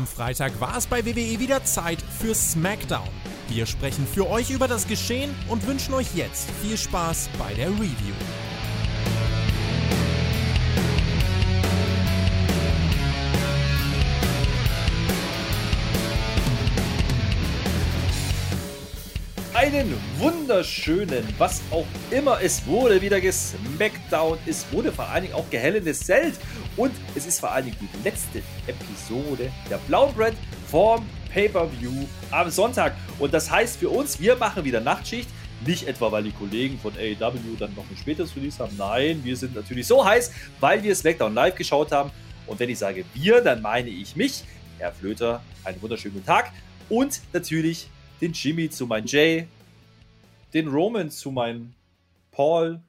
[0.00, 3.06] Am Freitag war es bei WWE wieder Zeit für SmackDown.
[3.50, 7.68] Wir sprechen für euch über das Geschehen und wünschen euch jetzt viel Spaß bei der
[7.68, 8.14] Review.
[19.60, 24.38] einen wunderschönen, was auch immer es wurde, wieder gesmackdown.
[24.46, 26.40] Es wurde vor allen Dingen auch gehellendes Zelt
[26.80, 32.48] und es ist vor allen Dingen die letzte Episode der Blauen Brand vorm Pay-Per-View am
[32.48, 32.96] Sonntag.
[33.18, 35.28] Und das heißt für uns, wir machen wieder Nachtschicht.
[35.66, 38.74] Nicht etwa, weil die Kollegen von AEW dann noch ein späteres Release haben.
[38.78, 42.10] Nein, wir sind natürlich so heiß, weil wir SmackDown live geschaut haben.
[42.46, 44.44] Und wenn ich sage wir, dann meine ich mich,
[44.78, 46.50] Herr Flöter, einen wunderschönen guten Tag.
[46.88, 47.90] Und natürlich
[48.22, 49.46] den Jimmy zu meinem Jay,
[50.54, 51.74] den Roman zu meinem
[52.30, 52.80] Paul.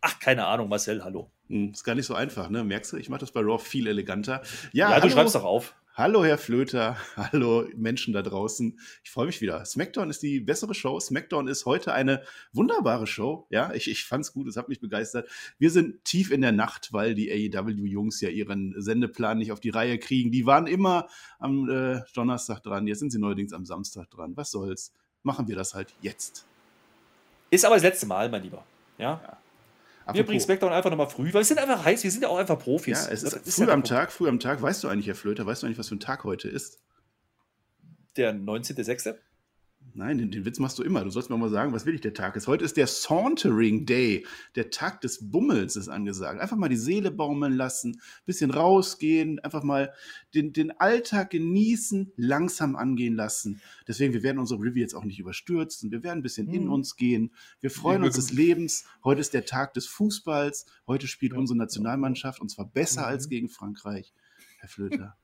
[0.00, 1.33] Ach, keine Ahnung, Marcel, hallo.
[1.48, 2.64] Hm, ist gar nicht so einfach, ne?
[2.64, 4.42] Merkst du, ich mache das bei Raw viel eleganter.
[4.72, 5.74] Ja, ja du schreibst doch auf.
[5.96, 6.96] Hallo, Herr Flöter.
[7.16, 8.80] Hallo, Menschen da draußen.
[9.04, 9.64] Ich freue mich wieder.
[9.64, 10.98] SmackDown ist die bessere Show.
[10.98, 13.46] SmackDown ist heute eine wunderbare Show.
[13.50, 14.48] Ja, ich, ich fand's gut.
[14.48, 15.28] Es hat mich begeistert.
[15.58, 19.70] Wir sind tief in der Nacht, weil die AEW-Jungs ja ihren Sendeplan nicht auf die
[19.70, 20.32] Reihe kriegen.
[20.32, 21.06] Die waren immer
[21.38, 22.88] am äh, Donnerstag dran.
[22.88, 24.36] Jetzt sind sie neuerdings am Samstag dran.
[24.36, 24.92] Was soll's?
[25.22, 26.44] Machen wir das halt jetzt.
[27.50, 28.64] Ist aber das letzte Mal, mein Lieber.
[28.98, 29.20] ja.
[29.22, 29.38] ja.
[30.04, 30.18] Apropos.
[30.18, 32.36] Wir bringen SmackDown einfach nochmal früh, weil wir sind einfach heiß, wir sind ja auch
[32.36, 33.06] einfach Profis.
[33.06, 34.60] Ja, es ist, ist früh ja am Tag, früh am Tag.
[34.60, 36.82] Weißt du eigentlich, Herr Flöter, weißt du eigentlich, was für ein Tag heute ist?
[38.16, 39.16] Der 19.06.
[39.92, 41.04] Nein, den, den, Witz machst du immer.
[41.04, 42.48] Du sollst mir mal sagen, was wirklich der Tag ist.
[42.48, 44.26] Heute ist der Sauntering Day.
[44.56, 46.40] Der Tag des Bummels ist angesagt.
[46.40, 49.92] Einfach mal die Seele baumeln lassen, bisschen rausgehen, einfach mal
[50.34, 53.60] den, den Alltag genießen, langsam angehen lassen.
[53.86, 55.92] Deswegen, wir werden unsere Review jetzt auch nicht überstürzen.
[55.92, 56.72] Wir werden ein bisschen in hm.
[56.72, 57.32] uns gehen.
[57.60, 58.84] Wir freuen uns des Lebens.
[59.04, 60.66] Heute ist der Tag des Fußballs.
[60.86, 63.08] Heute spielt unsere Nationalmannschaft und zwar besser mhm.
[63.08, 64.12] als gegen Frankreich.
[64.58, 65.16] Herr Flöter.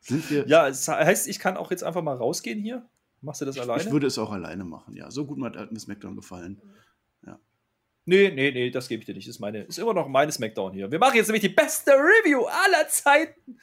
[0.00, 2.88] Sind wir ja, es heißt, ich kann auch jetzt einfach mal rausgehen hier.
[3.20, 3.82] Machst du das alleine?
[3.82, 5.10] Ich würde es auch alleine machen, ja.
[5.10, 6.60] So gut hat mir SmackDown gefallen.
[7.26, 7.38] Ja.
[8.04, 9.28] Nee, nee, nee, das gebe ich dir nicht.
[9.28, 10.90] Ist, meine, ist immer noch meine SmackDown hier.
[10.90, 13.58] Wir machen jetzt nämlich die beste Review aller Zeiten.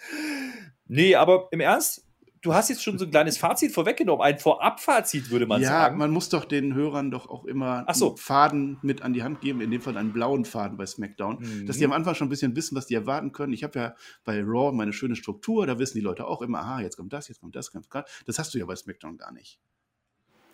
[0.87, 2.04] Nee, aber im Ernst,
[2.45, 4.21] du hast jetzt schon so ein kleines Fazit vorweggenommen.
[4.21, 5.95] Ein Vorabfazit, würde man ja, sagen.
[5.95, 8.09] Ja, man muss doch den Hörern doch auch immer so.
[8.09, 11.39] einen Faden mit an die Hand geben, in dem Fall einen blauen Faden bei SmackDown,
[11.39, 11.65] mhm.
[11.65, 13.53] dass die am Anfang schon ein bisschen wissen, was die erwarten können.
[13.53, 16.81] Ich habe ja bei Raw meine schöne Struktur, da wissen die Leute auch immer, aha,
[16.81, 18.05] jetzt kommt das, jetzt kommt das, kommt das.
[18.25, 19.59] Das hast du ja bei SmackDown gar nicht.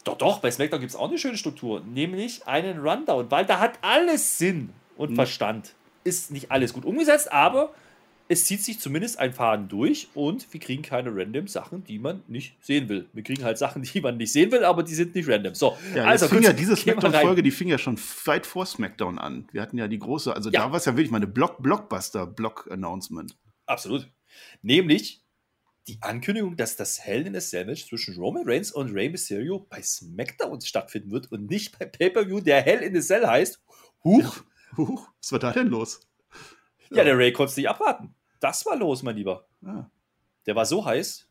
[0.03, 3.59] Doch, doch, bei SmackDown gibt es auch eine schöne Struktur, nämlich einen Rundown, weil da
[3.59, 5.15] hat alles Sinn und mhm.
[5.15, 5.75] Verstand.
[6.03, 7.73] Ist nicht alles gut umgesetzt, aber
[8.31, 12.23] es zieht sich zumindest ein Faden durch und wir kriegen keine random Sachen, die man
[12.29, 13.09] nicht sehen will.
[13.11, 15.53] Wir kriegen halt Sachen, die man nicht sehen will, aber die sind nicht random.
[15.53, 19.49] So, ja, also fing ja diese Smackdown-Folge, die fing ja schon weit vor Smackdown an.
[19.51, 20.61] Wir hatten ja die große, also ja.
[20.61, 23.35] da war es ja wirklich mal eine Block Blockbuster-Block-Announcement.
[23.65, 24.09] Absolut.
[24.61, 25.25] Nämlich
[25.89, 29.81] die Ankündigung, dass das Hell in a Cell zwischen Roman Reigns und Rey Mysterio bei
[29.81, 33.61] SmackDown stattfinden wird und nicht bei Pay-Per-View, der Hell in a Cell heißt.
[34.05, 34.37] Huch.
[34.77, 36.07] Huch, was war da denn los?
[36.91, 38.15] Ja, der Ray konnte es nicht abwarten.
[38.41, 39.47] Das war los, mein Lieber.
[39.63, 39.85] Ah.
[40.45, 41.29] Der war so heiß.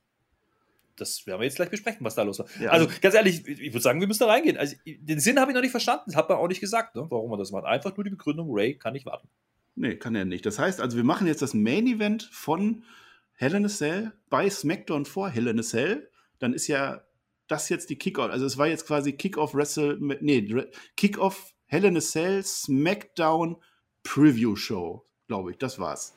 [0.97, 2.47] Das werden wir jetzt gleich besprechen, was da los war.
[2.60, 4.56] Ja, also, ganz ehrlich, ich würde sagen, wir müssen da reingehen.
[4.56, 6.04] Also, den Sinn habe ich noch nicht verstanden.
[6.06, 7.65] Das hat man auch nicht gesagt, ne, warum man das macht.
[7.65, 9.28] Einfach nur die Begründung, Ray kann nicht warten.
[9.75, 10.47] Nee, kann er nicht.
[10.47, 12.84] Das heißt also, wir machen jetzt das Main Event von
[13.32, 16.10] Hell in a Cell bei SmackDown vor Hell in a Cell.
[16.38, 17.03] Dann ist ja
[17.49, 18.31] das jetzt die Kickoff.
[18.31, 19.97] Also, es war jetzt quasi Kickoff Wrestle.
[19.99, 20.66] Nee,
[20.97, 23.56] Kickoff Hell in a Cell SmackDown
[24.03, 25.59] Preview Show, glaube ich.
[25.59, 26.15] Das war's.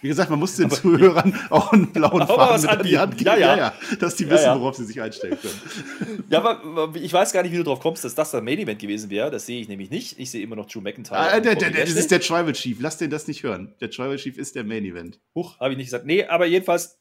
[0.00, 3.18] Wie gesagt, man muss den aber, Zuhörern auch einen blauen Faden mit an die Hand
[3.18, 3.56] geben, ja, ja.
[3.56, 6.24] ja, dass die wissen, worauf sie sich einstellen können.
[6.28, 8.80] Ja, aber ich weiß gar nicht, wie du drauf kommst, dass das das Main Event
[8.80, 9.30] gewesen wäre.
[9.30, 10.18] Das sehe ich nämlich nicht.
[10.18, 11.18] Ich sehe immer noch Drew McIntyre.
[11.18, 12.78] Ah, der, der, der, das ist der Tribal Chief.
[12.80, 13.74] Lass den das nicht hören.
[13.80, 15.20] Der Tribal Chief ist der Main Event.
[15.34, 16.06] Huch, habe ich nicht gesagt.
[16.06, 16.98] Nee, aber jedenfalls,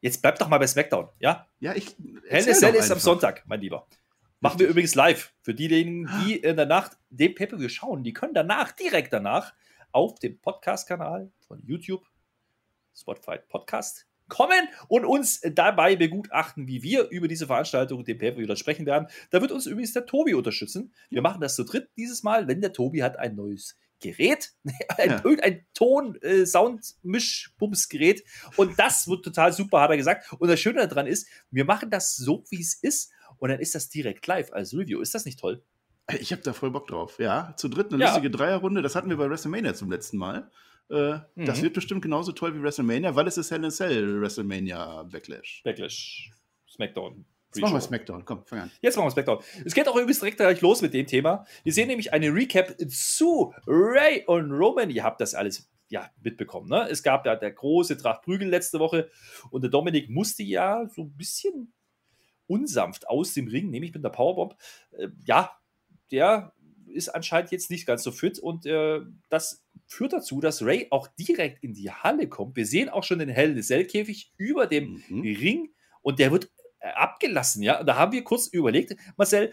[0.00, 1.46] jetzt bleib doch mal bei SmackDown, ja?
[1.60, 1.96] Ja, ich.
[2.28, 3.86] Hell ist am Sonntag, mein Lieber.
[4.40, 5.32] Machen wir übrigens live.
[5.40, 9.54] Für diejenigen, die in der Nacht den Pepe schauen, die können danach, direkt danach,
[9.90, 12.04] auf dem Podcast-Kanal von YouTube
[12.94, 18.56] Spotify Podcast kommen und uns dabei begutachten, wie wir über diese Veranstaltung, den pay per
[18.56, 19.08] sprechen werden.
[19.30, 20.92] Da wird uns übrigens der Tobi unterstützen.
[21.10, 24.52] Wir machen das zu dritt dieses Mal, wenn der Tobi hat ein neues Gerät,
[24.98, 25.24] ein, ja.
[25.24, 28.24] irgendein Ton, äh, Sound, Mischbumsgerät
[28.56, 30.32] und das wird total super, hat er gesagt.
[30.38, 33.74] Und das Schöne daran ist, wir machen das so, wie es ist und dann ist
[33.74, 35.00] das direkt live als Review.
[35.00, 35.62] Ist das nicht toll?
[36.18, 37.18] Ich habe da voll Bock drauf.
[37.18, 38.08] Ja, zu dritt eine ja.
[38.08, 38.82] lustige Dreierrunde.
[38.82, 40.50] Das hatten wir bei WrestleMania zum letzten Mal.
[40.90, 41.46] Äh, mhm.
[41.46, 45.62] Das wird bestimmt genauso toll wie WrestleMania, weil es ist Hell in Cell WrestleMania Backlash.
[45.64, 46.30] Backlash.
[46.68, 47.24] SmackDown.
[47.54, 48.24] Jetzt machen wir SmackDown.
[48.24, 48.70] Komm, fang an.
[48.80, 49.38] Jetzt machen wir SmackDown.
[49.64, 51.46] Es geht auch übrigens direkt gleich los mit dem Thema.
[51.62, 54.90] Wir sehen nämlich eine Recap zu Ray und Roman.
[54.90, 56.68] Ihr habt das alles ja, mitbekommen.
[56.68, 56.88] Ne?
[56.90, 59.08] Es gab ja der große Tracht Prügel letzte Woche
[59.50, 61.72] und der Dominik musste ja so ein bisschen
[62.46, 64.56] unsanft aus dem Ring, nämlich mit der Powerbomb.
[64.90, 65.52] Äh, ja,
[66.10, 66.52] der
[66.94, 71.08] ist anscheinend jetzt nicht ganz so fit und äh, das führt dazu, dass Ray auch
[71.18, 72.56] direkt in die Halle kommt.
[72.56, 75.22] Wir sehen auch schon den hellen Cell-Käfig über dem mhm.
[75.22, 76.50] Ring und der wird
[76.80, 77.62] äh, abgelassen.
[77.62, 79.52] Ja, und da haben wir kurz überlegt, Marcel,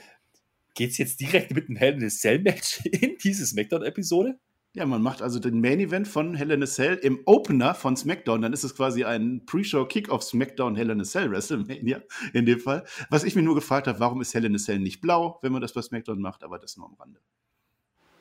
[0.75, 4.39] geht es jetzt direkt mit einem hellen Cell-Match in diese Smackdown-Episode?
[4.73, 7.97] Ja, man macht also den Main Event von Hell in a Cell im Opener von
[7.97, 8.41] SmackDown.
[8.41, 12.01] Dann ist es quasi ein Pre-Show Kick-Off SmackDown Hell in a Cell WrestleMania
[12.31, 12.85] in dem Fall.
[13.09, 15.51] Was ich mir nur gefragt habe, warum ist Hell in a Cell nicht blau, wenn
[15.51, 17.19] man das bei SmackDown macht, aber das nur am Rande.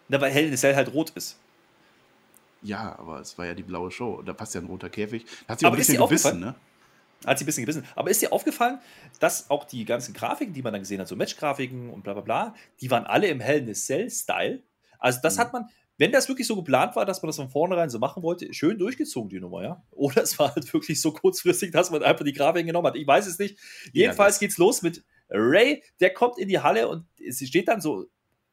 [0.09, 1.39] Na, weil Hell in a Cell halt rot ist.
[2.63, 4.21] Ja, aber es war ja die blaue Show.
[4.23, 5.25] Da passt ja ein roter Käfig.
[5.47, 6.57] Da hat sie auch ein bisschen gebissen, ne?
[7.25, 7.85] Hat sie ein bisschen gebissen.
[7.95, 8.81] Aber ist dir aufgefallen,
[9.21, 12.23] dass auch die ganzen Grafiken, die man dann gesehen hat, so Match-Grafiken und bla bla
[12.23, 14.63] bla, die waren alle im Hell in a Cell-Style.
[14.99, 15.41] Also das mhm.
[15.41, 15.69] hat man,
[16.01, 18.79] wenn das wirklich so geplant war, dass man das von vornherein so machen wollte, schön
[18.79, 19.85] durchgezogen, die Nummer, ja.
[19.91, 22.97] Oder es war halt wirklich so kurzfristig, dass man einfach die Grafiken genommen hat.
[22.97, 23.59] Ich weiß es nicht.
[23.93, 27.83] Jedenfalls ja, geht's los mit Ray, der kommt in die Halle und sie steht dann
[27.83, 28.07] so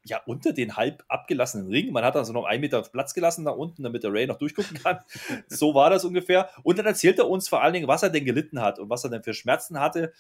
[0.03, 1.93] ja, unter den halb abgelassenen Ring.
[1.93, 4.77] Man hat also noch einen Meter Platz gelassen da unten, damit der Ray noch durchgucken
[4.83, 4.99] kann.
[5.47, 6.49] so war das ungefähr.
[6.63, 9.05] Und dann erzählt er uns vor allen Dingen, was er denn gelitten hat und was
[9.05, 10.11] er denn für Schmerzen hatte.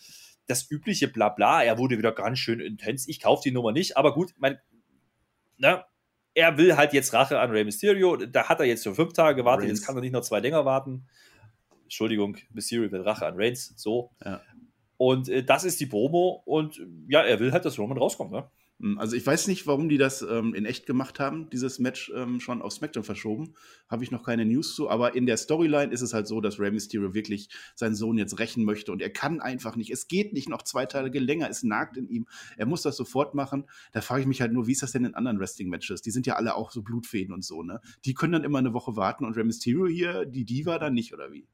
[0.45, 1.61] Das übliche Blabla.
[1.61, 3.05] Er wurde wieder ganz schön intens.
[3.05, 4.59] Ich kaufe die Nummer nicht, aber gut, mein,
[5.57, 5.85] na,
[6.37, 8.15] er will halt jetzt Rache an Rey Mysterio.
[8.15, 9.79] Da hat er jetzt schon fünf Tage gewartet, Reigns.
[9.79, 11.07] jetzt kann er nicht noch zwei länger warten.
[11.83, 14.11] Entschuldigung, Mysterio will Rache an Reigns, so.
[14.23, 14.41] Ja.
[14.97, 18.47] Und äh, das ist die Promo und ja, er will halt, dass Roman rauskommt, ne?
[18.79, 22.11] Hm, also ich weiß nicht, warum die das ähm, in echt gemacht haben, dieses Match
[22.15, 23.55] ähm, schon auf SmackDown verschoben.
[23.89, 26.59] Habe ich noch keine News zu, aber in der Storyline ist es halt so, dass
[26.59, 29.89] Rey Mysterio wirklich seinen Sohn jetzt rächen möchte und er kann einfach nicht.
[29.89, 32.27] Es geht nicht noch zwei Tage länger, es nagt in ihm.
[32.55, 33.65] Er muss das sofort machen.
[33.93, 36.01] Da frage ich mich halt nur, wie ist das denn in anderen Wrestling-Matches?
[36.01, 37.81] Die sind ja alle auch so Blutfäden und so, ne?
[38.05, 41.13] Die können dann immer eine Woche warten und Rey Mysterio hier, die Diva dann nicht,
[41.13, 41.47] oder wie?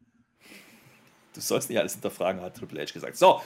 [1.34, 3.16] Du sollst nicht alles hinterfragen, hat Triple H gesagt.
[3.16, 3.42] So,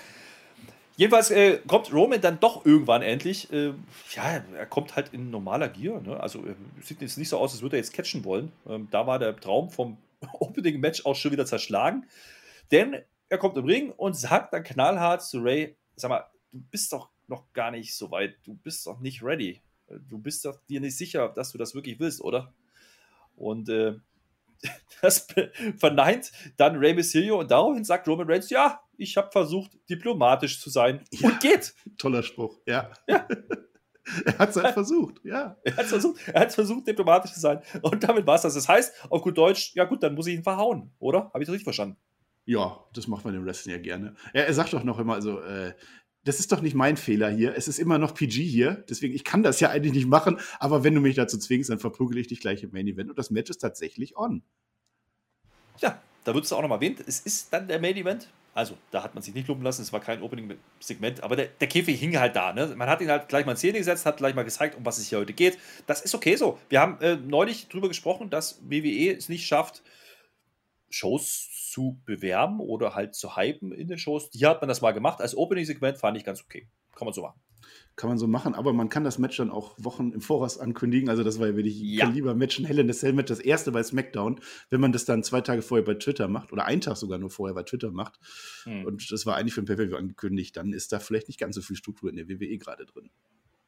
[0.98, 3.54] Jedenfalls äh, kommt Roman dann doch irgendwann endlich.
[3.54, 3.74] Äh,
[4.16, 6.02] ja, er kommt halt in normaler Gier.
[6.02, 6.20] Ne?
[6.20, 8.52] Also äh, sieht jetzt nicht so aus, als würde er jetzt catchen wollen.
[8.68, 9.98] Ähm, da war der Traum vom
[10.34, 12.08] Opening-Match auch schon wieder zerschlagen.
[12.72, 12.98] Denn
[13.30, 17.10] er kommt im Ring und sagt dann knallhart zu Ray: Sag mal, du bist doch
[17.28, 18.36] noch gar nicht so weit.
[18.44, 19.62] Du bist doch nicht ready.
[20.10, 22.52] Du bist doch dir nicht sicher, dass du das wirklich willst, oder?
[23.36, 23.94] Und äh,
[25.04, 25.28] das
[25.78, 30.70] verneint dann Rey Mysterio und daraufhin sagt Roman Reigns, ja, ich habe versucht, diplomatisch zu
[30.70, 31.74] sein ja, und geht.
[31.98, 32.92] Toller Spruch, ja.
[33.08, 33.28] ja.
[34.26, 35.58] er hat es halt versucht, ja.
[35.64, 37.62] Er hat es versucht, versucht, diplomatisch zu sein.
[37.82, 38.54] Und damit war es das.
[38.54, 41.32] Das heißt, auf gut Deutsch, ja gut, dann muss ich ihn verhauen, oder?
[41.34, 41.98] Habe ich das richtig verstanden?
[42.46, 44.16] Ja, das macht man im Wrestling ja gerne.
[44.34, 45.74] Er, er sagt doch noch immer, also, äh,
[46.24, 47.56] das ist doch nicht mein Fehler hier.
[47.56, 48.84] Es ist immer noch PG hier.
[48.90, 50.40] Deswegen, ich kann das ja eigentlich nicht machen.
[50.60, 53.10] Aber wenn du mich dazu zwingst, dann verprügel ich dich gleich im Main Event.
[53.10, 54.44] Und das Match ist tatsächlich on.
[55.80, 57.02] Ja, da wird es auch noch mal erwähnt.
[57.06, 58.28] Es ist dann der Main Event.
[58.58, 59.84] Also, da hat man sich nicht lumpen lassen.
[59.84, 61.22] Es war kein Opening-Segment.
[61.22, 62.54] Aber der, der, Käfig hing halt da.
[62.54, 62.66] Ne?
[62.76, 64.98] Man hat ihn halt gleich mal in Szene gesetzt, hat gleich mal gezeigt, um was
[64.98, 65.60] es hier heute geht.
[65.86, 66.58] Das ist okay so.
[66.68, 69.84] Wir haben äh, neulich drüber gesprochen, dass WWE es nicht schafft,
[70.90, 74.32] Shows zu bewerben oder halt zu hypen in den Shows.
[74.34, 75.22] Hier hat man das mal gemacht.
[75.22, 76.68] Als Opening-Segment fand ich ganz okay.
[76.96, 77.40] Kann man so machen.
[77.96, 81.10] Kann man so machen, aber man kann das Match dann auch Wochen im Voraus ankündigen.
[81.10, 82.06] Also, das war ja wirklich ja.
[82.06, 84.40] Kaliber-Match, ein Hell in a Cell Match, das erste bei SmackDown.
[84.70, 87.30] Wenn man das dann zwei Tage vorher bei Twitter macht oder einen Tag sogar nur
[87.30, 88.20] vorher bei Twitter macht
[88.64, 88.86] hm.
[88.86, 91.62] und das war eigentlich für ein pay angekündigt, dann ist da vielleicht nicht ganz so
[91.62, 93.10] viel Struktur in der WWE gerade drin.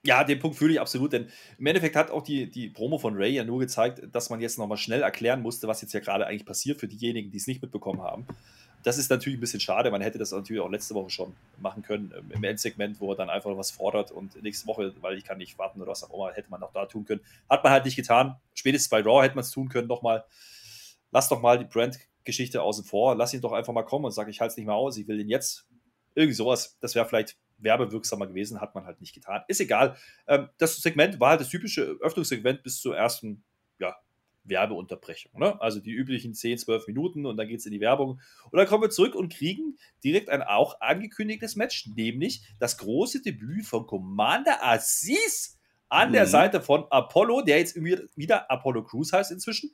[0.06, 3.16] Ja, den Punkt fühle ich absolut, denn im Endeffekt hat auch die, die Promo von
[3.16, 6.26] Ray ja nur gezeigt, dass man jetzt nochmal schnell erklären musste, was jetzt ja gerade
[6.26, 8.26] eigentlich passiert für diejenigen, die es nicht mitbekommen haben.
[8.84, 11.84] Das ist natürlich ein bisschen schade, man hätte das natürlich auch letzte Woche schon machen
[11.84, 15.26] können, ähm, im Endsegment, wo er dann einfach was fordert und nächste Woche, weil ich
[15.26, 17.22] kann nicht warten oder was auch immer, hätte man auch da tun können.
[17.50, 18.38] Hat man halt nicht getan.
[18.54, 20.24] Spätestens bei Raw hätte man es tun können, nochmal.
[21.12, 24.28] Lass doch mal die Brand-Geschichte außen vor, lass ihn doch einfach mal kommen und sag,
[24.30, 25.66] ich halte es nicht mehr aus, ich will ihn jetzt.
[26.16, 29.44] Irgendwie sowas, das wäre vielleicht werbewirksamer gewesen, hat man halt nicht getan.
[29.48, 29.96] Ist egal.
[30.28, 33.44] Ähm, das Segment war halt das typische Öffnungssegment bis zur ersten
[34.50, 35.40] Werbeunterbrechung.
[35.40, 35.60] Ne?
[35.62, 38.20] Also die üblichen 10, 12 Minuten und dann geht es in die Werbung.
[38.52, 43.22] Und dann kommen wir zurück und kriegen direkt ein auch angekündigtes Match, nämlich das große
[43.22, 46.14] Debüt von Commander Aziz an mhm.
[46.14, 49.74] der Seite von Apollo, der jetzt wieder Apollo Crews heißt inzwischen.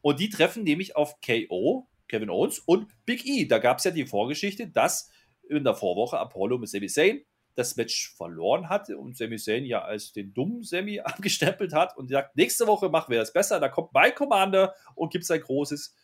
[0.00, 3.46] Und die treffen nämlich auf KO, Kevin Owens und Big E.
[3.46, 5.10] Da gab es ja die Vorgeschichte, dass
[5.48, 7.22] in der Vorwoche Apollo mit Sami Zayn
[7.54, 12.08] das Match verloren hatte und Sami Zayn ja als den dummen Sami abgestempelt hat und
[12.08, 13.60] sagt, nächste Woche machen wir das besser.
[13.60, 15.94] Da kommt mein Commander und gibt sein großes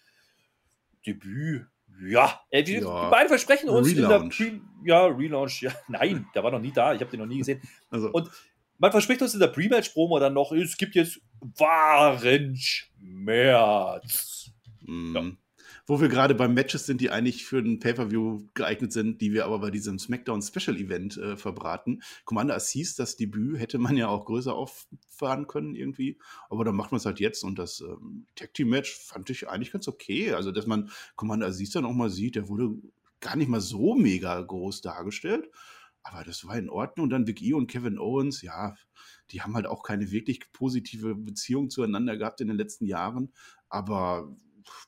[1.07, 1.67] Debüt.
[2.01, 2.81] Ja, äh, die, ja.
[2.81, 4.41] die beiden versprechen uns Relaunch.
[4.41, 7.21] in der Pre ja, Relaunch, ja, nein, der war noch nie da, ich habe den
[7.21, 7.61] noch nie gesehen.
[7.91, 8.11] Also.
[8.11, 8.31] Und
[8.79, 14.53] man verspricht uns in der Pre-Match-Promo dann noch, es gibt jetzt wahren Schmerz.
[14.83, 15.17] Mm.
[15.17, 15.23] Ja.
[15.89, 19.47] Wo wir gerade bei Matches sind, die eigentlich für ein Pay-Per-View geeignet sind, die wir
[19.47, 22.03] aber bei diesem SmackDown Special Event äh, verbraten.
[22.27, 26.19] Commander Assis, das Debüt, hätte man ja auch größer auffahren können irgendwie.
[26.51, 29.49] Aber dann macht man es halt jetzt und das ähm, Tag Team Match fand ich
[29.49, 30.35] eigentlich ganz okay.
[30.35, 32.77] Also, dass man Commander Assis dann auch mal sieht, der wurde
[33.21, 35.49] gar nicht mal so mega groß dargestellt.
[36.03, 37.05] Aber das war in Ordnung.
[37.05, 38.77] Und dann Big E und Kevin Owens, ja,
[39.31, 43.33] die haben halt auch keine wirklich positive Beziehung zueinander gehabt in den letzten Jahren.
[43.71, 44.37] Aber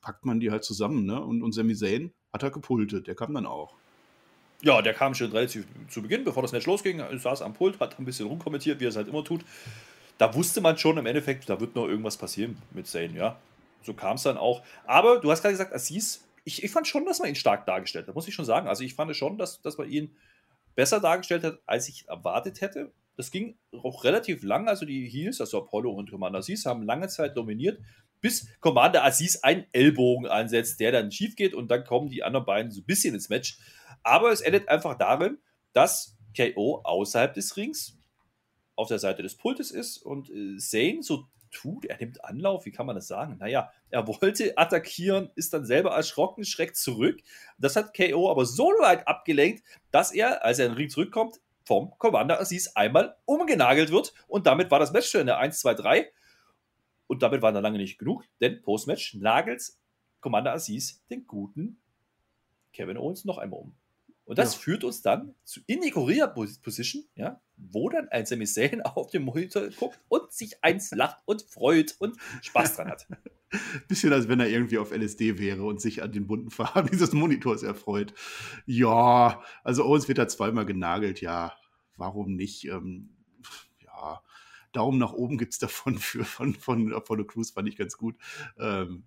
[0.00, 1.20] packt man die halt zusammen, ne?
[1.20, 3.74] Und, und Sami Zayn hat er gepultet, der kam dann auch.
[4.62, 7.98] Ja, der kam schon relativ zu Beginn, bevor das Match losging, saß am Pult, hat
[7.98, 9.42] ein bisschen rumkommentiert, wie er es halt immer tut.
[10.18, 13.38] Da wusste man schon im Endeffekt, da wird noch irgendwas passieren mit Zayn, ja.
[13.82, 14.62] So kam es dann auch.
[14.86, 18.06] Aber du hast gerade gesagt, Assis, ich, ich fand schon, dass man ihn stark dargestellt
[18.06, 18.68] hat, muss ich schon sagen.
[18.68, 20.14] Also ich fand schon, dass, dass man ihn
[20.74, 22.92] besser dargestellt hat, als ich erwartet hätte.
[23.16, 27.08] Das ging auch relativ lang, also die Heels, also Apollo und Commander Aziz, haben lange
[27.08, 27.78] Zeit dominiert,
[28.20, 32.46] bis Commander Aziz einen Ellbogen ansetzt, der dann schief geht und dann kommen die anderen
[32.46, 33.58] beiden so ein bisschen ins Match.
[34.02, 35.38] Aber es endet einfach darin,
[35.72, 37.98] dass KO außerhalb des Rings
[38.76, 42.70] auf der Seite des Pultes ist und äh, Zane so tut, er nimmt Anlauf, wie
[42.70, 43.36] kann man das sagen?
[43.38, 47.20] Naja, er wollte attackieren, ist dann selber erschrocken, schreckt zurück.
[47.58, 51.40] Das hat KO aber so weit abgelenkt, dass er, als er in den Ring zurückkommt,
[51.64, 55.60] vom Commander Aziz einmal umgenagelt wird und damit war das Match schon in der 1,
[55.60, 56.12] 2, 3.
[57.10, 59.72] Und damit war er lange nicht genug, denn Postmatch nagelt
[60.20, 61.80] Commander Aziz den guten
[62.72, 63.74] Kevin Owens noch einmal um.
[64.26, 64.60] Und das ja.
[64.60, 69.24] führt uns dann zu in die Korea-Position, ja, wo dann ein Sami Zayn auf dem
[69.24, 73.08] Monitor guckt und sich eins lacht und freut und Spaß dran hat.
[73.88, 77.12] Bisschen als wenn er irgendwie auf LSD wäre und sich an den bunten Farben dieses
[77.12, 78.14] Monitors erfreut.
[78.66, 81.54] Ja, also Owens wird da zweimal genagelt, ja,
[81.96, 82.66] warum nicht?
[82.66, 83.16] Ähm,
[84.72, 88.16] Daumen nach oben gibt es davon für von, von Apollo Crews, fand ich ganz gut.
[88.58, 89.04] Ähm,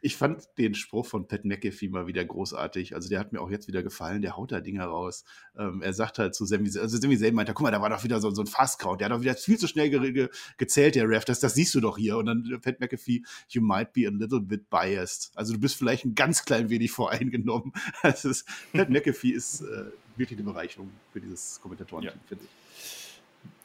[0.00, 2.94] ich fand den Spruch von Pat McAfee mal wieder großartig.
[2.94, 4.22] Also der hat mir auch jetzt wieder gefallen.
[4.22, 5.24] Der haut da Dinge raus.
[5.56, 8.04] Ähm, er sagt halt zu Sammy, also Sammy Zayn meinte, guck mal, da war doch
[8.04, 9.00] wieder so, so ein Fast-Count.
[9.00, 11.24] Der hat doch wieder viel zu schnell ge ge gezählt, der Ref.
[11.24, 12.16] Das, das siehst du doch hier.
[12.16, 15.32] Und dann Pat McAfee, you might be a little bit biased.
[15.34, 17.72] Also du bist vielleicht ein ganz klein wenig voreingenommen.
[18.02, 19.86] Ist, Pat McAfee ist äh,
[20.16, 22.28] wirklich eine Bereicherung für dieses Kommentatoren-Team, ja.
[22.28, 22.59] finde ich.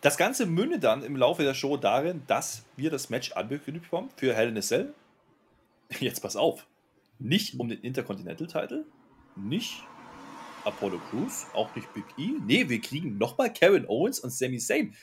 [0.05, 4.11] Das Ganze mündet dann im Laufe der Show darin, dass wir das Match angekündigt bekommen
[4.15, 4.93] für Hell in a Cell
[5.99, 6.67] jetzt pass auf,
[7.17, 8.85] nicht um den Intercontinental Title,
[9.35, 9.81] nicht
[10.63, 12.33] Apollo Crews, auch nicht Big E.
[12.45, 14.93] Nee, wir kriegen nochmal Kevin Owens und Sami Zayn.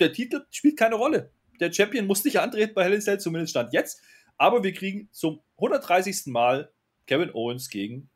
[0.00, 1.30] Der Titel spielt keine Rolle.
[1.60, 4.02] Der Champion muss nicht antreten bei Hell in Cell, zumindest stand jetzt.
[4.36, 6.26] Aber wir kriegen zum 130.
[6.26, 6.72] Mal
[7.06, 8.09] Kevin Owens gegen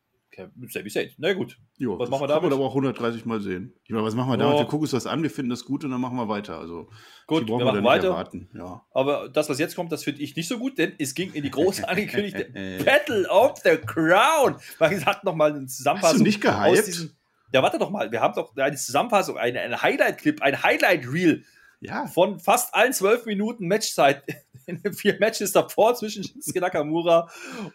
[0.69, 1.11] Sami Zayn.
[1.19, 1.59] Na gut.
[1.77, 2.43] Jo, was machen wir damit?
[2.43, 3.73] Kann man aber auch 130 Mal sehen.
[3.85, 4.55] Ich meine, was machen wir damit?
[4.55, 4.59] Oh.
[4.59, 6.59] Wir gucken uns das an, wir finden das gut und dann machen wir weiter.
[6.59, 6.89] Also,
[7.27, 8.31] gut, wir machen wir weiter.
[8.55, 8.83] Ja.
[8.93, 11.43] Aber das, was jetzt kommt, das finde ich nicht so gut, denn es ging in
[11.43, 12.47] die große angekündigte
[12.85, 14.57] Battle of the Crown.
[14.79, 16.15] Man hat nochmal eine Zusammenfassung.
[16.15, 16.79] Hast du nicht gehypt?
[16.79, 17.11] Aus diesem,
[17.55, 18.11] ja, warte doch mal.
[18.11, 21.45] Wir haben doch eine Zusammenfassung, eine, eine Highlight-Clip, ein Highlight-Reel
[21.85, 22.07] ja.
[22.07, 24.25] von fast allen zwölf Minuten Matchzeit
[24.67, 27.31] in den vier Matches davor zwischen Shinsuke Nakamura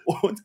[0.06, 0.42] und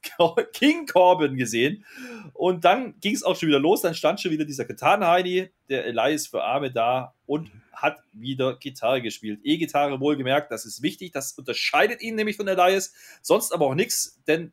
[0.53, 1.85] King Corbin gesehen.
[2.33, 3.83] Und dann ging es auch schon wieder los.
[3.83, 9.03] Dann stand schon wieder dieser Gitarren-Heini, der Elias für Arme da und hat wieder Gitarre
[9.03, 9.41] gespielt.
[9.43, 11.13] E-Gitarre wohlgemerkt, das ist wichtig.
[11.13, 12.93] Das unterscheidet ihn nämlich von Elias.
[13.23, 14.53] Sonst aber auch nichts, denn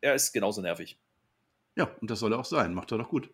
[0.00, 0.98] er ist genauso nervig.
[1.76, 2.74] Ja, und das soll er auch sein.
[2.74, 3.30] Macht er doch gut.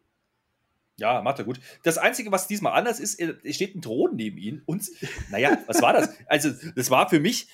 [0.97, 1.59] Ja, macht er gut.
[1.83, 4.89] Das Einzige, was diesmal anders ist, es steht ein Thron neben ihm und,
[5.31, 6.11] naja, was war das?
[6.27, 7.49] Also, das war für mich,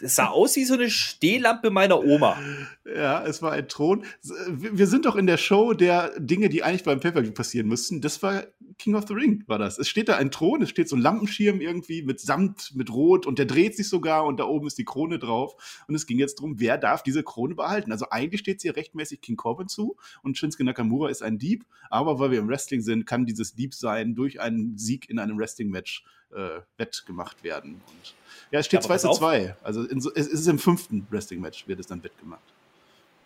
[0.00, 2.38] es sah aus wie so eine Stehlampe meiner Oma.
[2.84, 4.04] Ja, es war ein Thron.
[4.48, 8.00] Wir sind doch in der Show der Dinge, die eigentlich beim Pay-Per-View passieren müssten.
[8.00, 8.44] Das war
[8.80, 9.78] King of the Ring, war das.
[9.78, 13.26] Es steht da ein Thron, es steht so ein Lampenschirm irgendwie mit Samt, mit Rot
[13.26, 15.84] und der dreht sich sogar und da oben ist die Krone drauf.
[15.86, 17.92] Und es ging jetzt darum, wer darf diese Krone behalten.
[17.92, 21.66] Also eigentlich steht hier rechtmäßig King Corbin zu und Shinsuke Nakamura ist ein Dieb.
[21.90, 26.02] Aber weil wir im Wrestling sind, kann dieses Diebsein durch einen Sieg in einem Wrestling-Match
[26.34, 27.82] äh, wettgemacht werden.
[27.86, 28.14] Und
[28.50, 29.56] ja, es steht 2 zu 2.
[29.62, 32.54] Also in, es ist im fünften Wrestling-Match, wird es dann wettgemacht.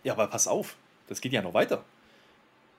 [0.03, 0.75] Ja, aber pass auf,
[1.07, 1.85] das geht ja noch weiter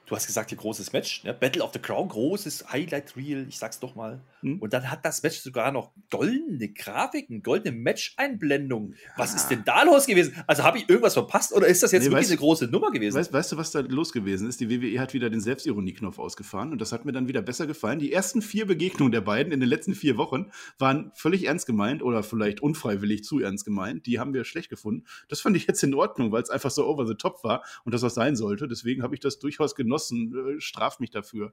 [0.07, 1.35] du hast gesagt, hier großes Match, ne?
[1.35, 4.21] Battle of the Crown, großes Highlight-Reel, ich sag's doch mal.
[4.41, 4.61] Hm.
[4.61, 8.93] Und dann hat das Match sogar noch goldene Grafiken, goldene Match-Einblendung.
[8.93, 9.11] Ja.
[9.17, 10.35] Was ist denn da los gewesen?
[10.47, 12.93] Also habe ich irgendwas verpasst oder ist das jetzt nee, wirklich weißt, eine große Nummer
[12.93, 13.17] gewesen?
[13.17, 14.61] Weißt, weißt, du, was da los gewesen ist?
[14.61, 17.99] Die WWE hat wieder den Selbstironie-Knopf ausgefahren und das hat mir dann wieder besser gefallen.
[17.99, 22.03] Die ersten vier Begegnungen der beiden in den letzten vier Wochen waren völlig ernst gemeint
[22.03, 24.07] oder vielleicht unfreiwillig zu ernst gemeint.
[24.07, 25.05] Die haben wir schlecht gefunden.
[25.29, 27.93] Das fand ich jetzt in Ordnung, weil es einfach so over the top war und
[27.93, 28.69] das auch sein sollte.
[28.69, 30.57] Deswegen habe ich das durchaus genossen genossen.
[30.57, 31.53] Äh, straf mich dafür.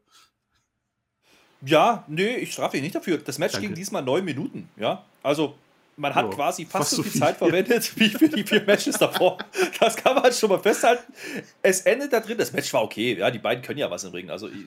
[1.66, 3.18] Ja, nee, ich strafe dich nicht dafür.
[3.18, 3.68] Das Match Danke.
[3.68, 4.70] ging diesmal neun Minuten.
[4.76, 5.56] Ja, also
[5.96, 8.64] man hat oh, quasi fast, fast, so viel, viel Zeit verwendet wie für die vier
[8.64, 9.38] Matches davor.
[9.80, 11.14] Das kann man schon mal festhalten.
[11.62, 12.38] Es endet da drin.
[12.38, 13.18] Das Match war okay.
[13.18, 14.30] Ja, die beiden können ja was im Ring.
[14.30, 14.66] Also, ich,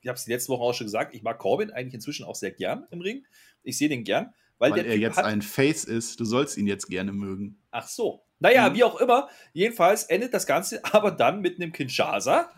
[0.00, 1.14] ich habe es die letzte Woche auch schon gesagt.
[1.14, 3.26] Ich mag Corbin eigentlich inzwischen auch sehr gern im Ring.
[3.62, 4.32] Ich sehe den gern.
[4.58, 6.18] Weil, weil er typ jetzt ein Face ist.
[6.18, 7.58] Du sollst ihn jetzt gerne mögen.
[7.70, 8.24] Ach so.
[8.40, 8.74] Naja, mhm.
[8.74, 9.28] wie auch immer.
[9.52, 12.50] Jedenfalls endet das Ganze aber dann mit einem Kinshasa.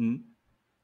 [0.00, 0.34] Mhm.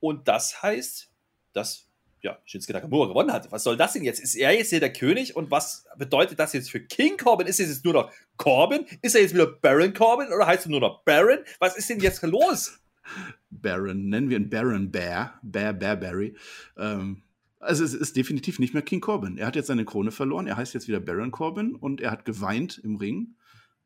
[0.00, 1.10] Und das heißt,
[1.52, 1.88] dass
[2.20, 3.50] ja, Shinsuke Nakamura gewonnen hat.
[3.52, 4.20] Was soll das denn jetzt?
[4.20, 7.46] Ist er jetzt hier der König und was bedeutet das jetzt für King Corbin?
[7.46, 8.84] Ist er jetzt nur noch Corbin?
[9.00, 11.38] Ist er jetzt wieder Baron Corbin oder heißt er nur noch Baron?
[11.60, 12.78] Was ist denn jetzt los?
[13.50, 16.36] Baron, nennen wir ihn Baron Bear, Bear Bearberry.
[16.76, 17.22] Ähm,
[17.60, 19.38] also es ist definitiv nicht mehr King Corbin.
[19.38, 22.24] Er hat jetzt seine Krone verloren, er heißt jetzt wieder Baron Corbin und er hat
[22.24, 23.36] geweint im Ring.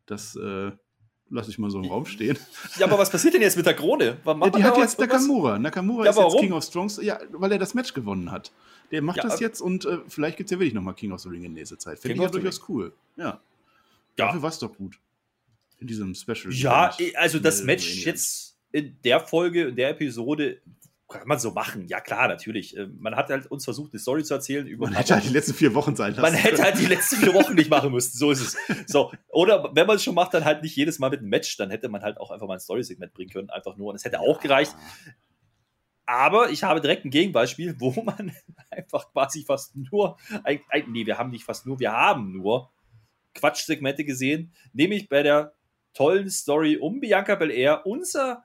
[0.07, 0.73] Das äh,
[1.31, 2.39] lasse ich mal so im Raum stehen.
[2.79, 4.19] Ja, aber was passiert denn jetzt mit der Krone?
[4.25, 5.59] Ja, die hat jetzt Nakamura.
[5.59, 8.53] Nakamura ja, ist jetzt King of Strongs, ja, weil er das Match gewonnen hat.
[8.91, 11.21] Der macht ja, das jetzt und äh, vielleicht gibt es ja wirklich nochmal King of
[11.21, 11.99] the Ring in nächster Zeit.
[11.99, 12.93] Finde ich ja durchaus cool.
[13.17, 13.25] Ja.
[13.25, 13.41] ja.
[14.17, 14.99] Dafür war es doch gut.
[15.79, 16.53] In diesem Special.
[16.53, 20.61] Ja, also das Match jetzt in der Folge, in der Episode
[21.11, 21.87] kann man so machen.
[21.89, 22.77] Ja, klar, natürlich.
[22.77, 24.67] Ähm, man hat halt uns versucht, eine Story zu erzählen.
[24.67, 26.23] Über man hätte halt die letzten vier Wochen sein lassen.
[26.23, 28.17] Man hätte halt die letzten vier Wochen nicht machen müssen.
[28.17, 28.57] So ist es.
[28.87, 29.13] So.
[29.29, 31.57] Oder wenn man es schon macht, dann halt nicht jedes Mal mit einem Match.
[31.57, 33.51] Dann hätte man halt auch einfach mal ein Story-Segment bringen können.
[33.51, 33.91] Einfach nur.
[33.91, 34.75] Und es hätte auch gereicht.
[36.07, 38.33] Aber ich habe direkt ein Gegenbeispiel, wo man
[38.71, 42.71] einfach quasi fast nur, ein, ein, nee, wir haben nicht fast nur, wir haben nur
[43.35, 45.55] Quatschsegmente gesehen, nämlich bei der
[45.95, 48.45] tollen Story um Bianca Belair, unser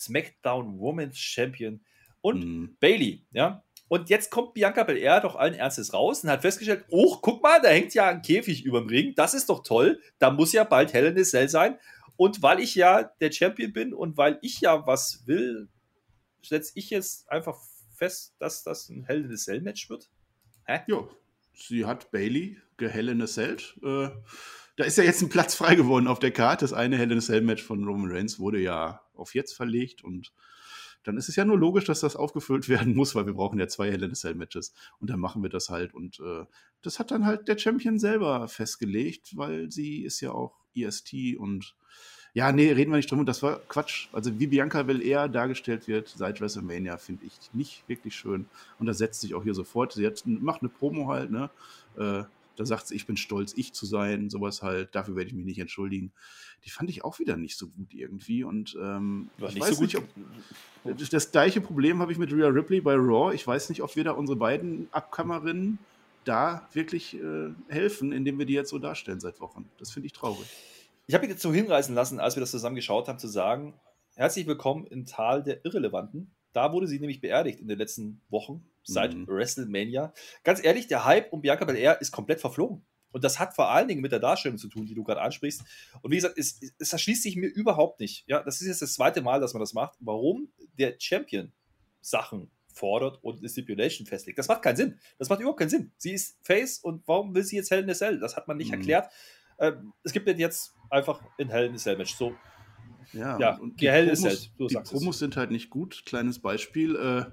[0.00, 1.80] SmackDown Women's Champion
[2.20, 2.76] und mhm.
[2.80, 3.62] Bailey, ja.
[3.88, 7.60] Und jetzt kommt Bianca Belair doch allen Ernstes raus und hat festgestellt, oh, guck mal,
[7.60, 10.62] da hängt ja ein Käfig über dem Ring, das ist doch toll, da muss ja
[10.62, 11.76] bald Hell in a Cell sein.
[12.16, 15.68] Und weil ich ja der Champion bin und weil ich ja was will,
[16.42, 17.58] setze ich jetzt einfach
[17.94, 20.08] fest, dass das ein Hell in a Cell Match wird.
[20.66, 20.80] Hä?
[20.86, 21.08] Ja,
[21.52, 23.56] sie hat Bailey gehell in a Cell.
[23.82, 24.10] Äh,
[24.76, 26.64] da ist ja jetzt ein Platz frei geworden auf der Karte.
[26.64, 30.02] Das eine Hell in a Cell Match von Roman Reigns wurde ja auf jetzt verlegt
[30.02, 30.32] und
[31.02, 33.68] dann ist es ja nur logisch, dass das aufgefüllt werden muss, weil wir brauchen ja
[33.68, 36.44] zwei Hell in Cell Matches und dann machen wir das halt und äh,
[36.82, 41.74] das hat dann halt der Champion selber festgelegt, weil sie ist ja auch EST und
[42.32, 43.26] ja, nee, reden wir nicht drum.
[43.26, 44.08] Das war Quatsch.
[44.12, 48.46] Also wie Bianca will eher dargestellt wird seit WrestleMania, finde ich nicht wirklich schön.
[48.78, 49.92] Und das setzt sich auch hier sofort.
[49.92, 51.50] Sie hat, macht eine Promo halt, ne?
[51.96, 52.22] Äh,
[52.60, 55.46] da sagt sie, ich bin stolz, ich zu sein, sowas halt, dafür werde ich mich
[55.46, 56.12] nicht entschuldigen.
[56.66, 58.44] Die fand ich auch wieder nicht so gut irgendwie.
[58.44, 60.04] Und ähm, ich weiß so nicht, ob.
[60.84, 63.34] Das gleiche Problem habe ich mit Rhea Ripley bei Raw.
[63.34, 65.78] Ich weiß nicht, ob wir da unsere beiden Abkammerinnen
[66.26, 69.66] da wirklich äh, helfen, indem wir die jetzt so darstellen seit Wochen.
[69.78, 70.46] Das finde ich traurig.
[71.06, 73.72] Ich habe mich dazu hinreißen lassen, als wir das zusammen geschaut haben, zu sagen:
[74.16, 76.30] Herzlich willkommen im Tal der Irrelevanten.
[76.52, 79.26] Da wurde sie nämlich beerdigt in den letzten Wochen seit mhm.
[79.26, 80.12] WrestleMania.
[80.42, 82.84] Ganz ehrlich, der Hype um Bianca Belair ist komplett verflogen.
[83.12, 85.62] Und das hat vor allen Dingen mit der Darstellung zu tun, die du gerade ansprichst.
[86.02, 88.24] Und wie gesagt, es, es erschließt sich mir überhaupt nicht.
[88.28, 89.96] Ja, das ist jetzt das zweite Mal, dass man das macht.
[90.00, 91.52] Warum der Champion
[92.00, 94.38] Sachen fordert und eine Stipulation festlegt.
[94.38, 94.98] Das macht keinen Sinn.
[95.18, 95.92] Das macht überhaupt keinen Sinn.
[95.98, 98.18] Sie ist Face und warum will sie jetzt Hell in a Cell?
[98.18, 98.78] Das hat man nicht mhm.
[98.78, 99.10] erklärt.
[99.58, 102.14] Ähm, es gibt jetzt einfach ein Hell in a Cell Match.
[102.14, 102.34] So.
[103.12, 106.02] Ja, ja und die, Promos, halt, die Promos sind halt nicht gut.
[106.06, 106.96] Kleines Beispiel.
[106.96, 107.24] Äh,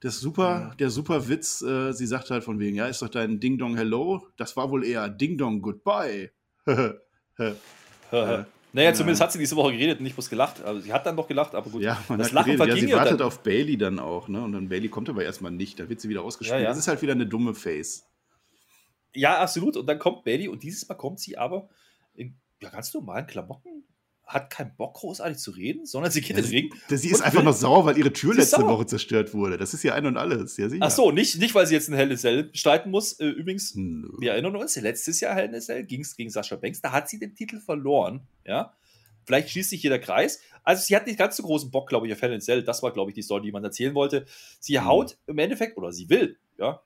[0.00, 3.38] das super, der super Witz, äh, sie sagt halt von wegen, ja, ist doch dein
[3.38, 4.26] Ding Dong Hello.
[4.36, 6.30] Das war wohl eher Ding Dong Goodbye.
[6.66, 10.62] äh, naja, zumindest hat sie diese Woche geredet und nicht bloß gelacht.
[10.62, 11.82] Also sie hat dann doch gelacht, aber gut.
[11.82, 12.82] Ja, man das hat Lachen geredet.
[12.82, 13.26] Ja, sie wartet dann.
[13.26, 14.42] auf Bailey dann auch, ne?
[14.42, 15.78] Und dann Bailey kommt aber erstmal nicht.
[15.80, 16.60] Dann wird sie wieder ausgespielt.
[16.60, 16.68] Ja, ja.
[16.70, 18.06] Das ist halt wieder eine dumme Face.
[19.14, 19.76] Ja, absolut.
[19.76, 21.68] Und dann kommt Bailey und dieses Mal kommt sie aber
[22.14, 23.84] in ja, ganz normalen Klamotten
[24.32, 26.74] hat keinen Bock, großartig zu reden, sondern sie geht in den Ring.
[26.88, 29.58] Sie ist einfach noch sauer, weil ihre Tür letzte Woche zerstört wurde.
[29.58, 30.56] Das ist ja ein und alles.
[30.56, 33.18] Ja, Ach so, nicht, nicht, weil sie jetzt ein Hell in Cell streiten muss.
[33.18, 34.08] Äh, übrigens, Nö.
[34.20, 36.80] wir erinnern uns, letztes Jahr Hell in Cell ging es gegen Sascha Banks.
[36.80, 38.20] Da hat sie den Titel verloren.
[38.46, 38.72] Ja.
[39.24, 40.40] Vielleicht schließt sich hier der Kreis.
[40.62, 42.62] Also, sie hat nicht ganz so großen Bock, glaube ich, auf Hell in Cell.
[42.62, 44.26] Das war, glaube ich, die Story, die man erzählen wollte.
[44.60, 44.84] Sie mhm.
[44.84, 46.82] haut im Endeffekt, oder sie will, ja,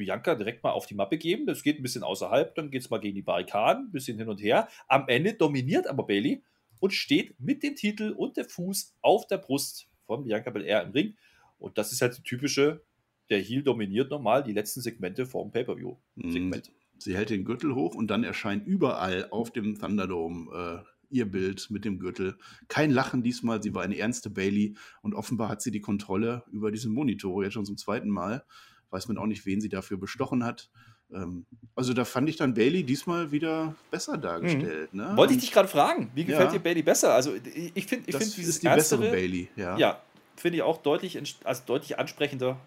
[0.00, 1.46] Bianca direkt mal auf die Mappe geben.
[1.46, 4.28] Das geht ein bisschen außerhalb, dann geht es mal gegen die Barrikaden, ein bisschen hin
[4.28, 4.68] und her.
[4.88, 6.42] Am Ende dominiert aber Bailey
[6.80, 10.90] und steht mit dem Titel und der Fuß auf der Brust von Bianca Belair im
[10.90, 11.16] Ring.
[11.58, 12.82] Und das ist halt die typische,
[13.28, 16.68] der Heel dominiert normal die letzten Segmente vom Pay-Per-View-Segment.
[16.68, 16.74] Mhm.
[16.98, 21.70] Sie hält den Gürtel hoch und dann erscheint überall auf dem Thunderdome äh, ihr Bild
[21.70, 22.36] mit dem Gürtel.
[22.68, 26.70] Kein Lachen diesmal, sie war eine ernste Bailey und offenbar hat sie die Kontrolle über
[26.70, 28.44] diese Monitore jetzt schon zum zweiten Mal.
[28.90, 30.68] Weiß man auch nicht, wen sie dafür bestochen hat.
[31.12, 34.92] Ähm, also da fand ich dann Bailey diesmal wieder besser dargestellt.
[34.92, 35.00] Mhm.
[35.00, 35.16] Ne?
[35.16, 36.52] Wollte ich dich gerade fragen, wie gefällt ja.
[36.52, 37.14] dir Bailey besser?
[37.14, 39.48] Also ich finde, ich finde dieses ist die bessere Bailey.
[39.56, 40.00] Ja, ja
[40.40, 42.58] finde ich auch deutlich, also deutlich ansprechender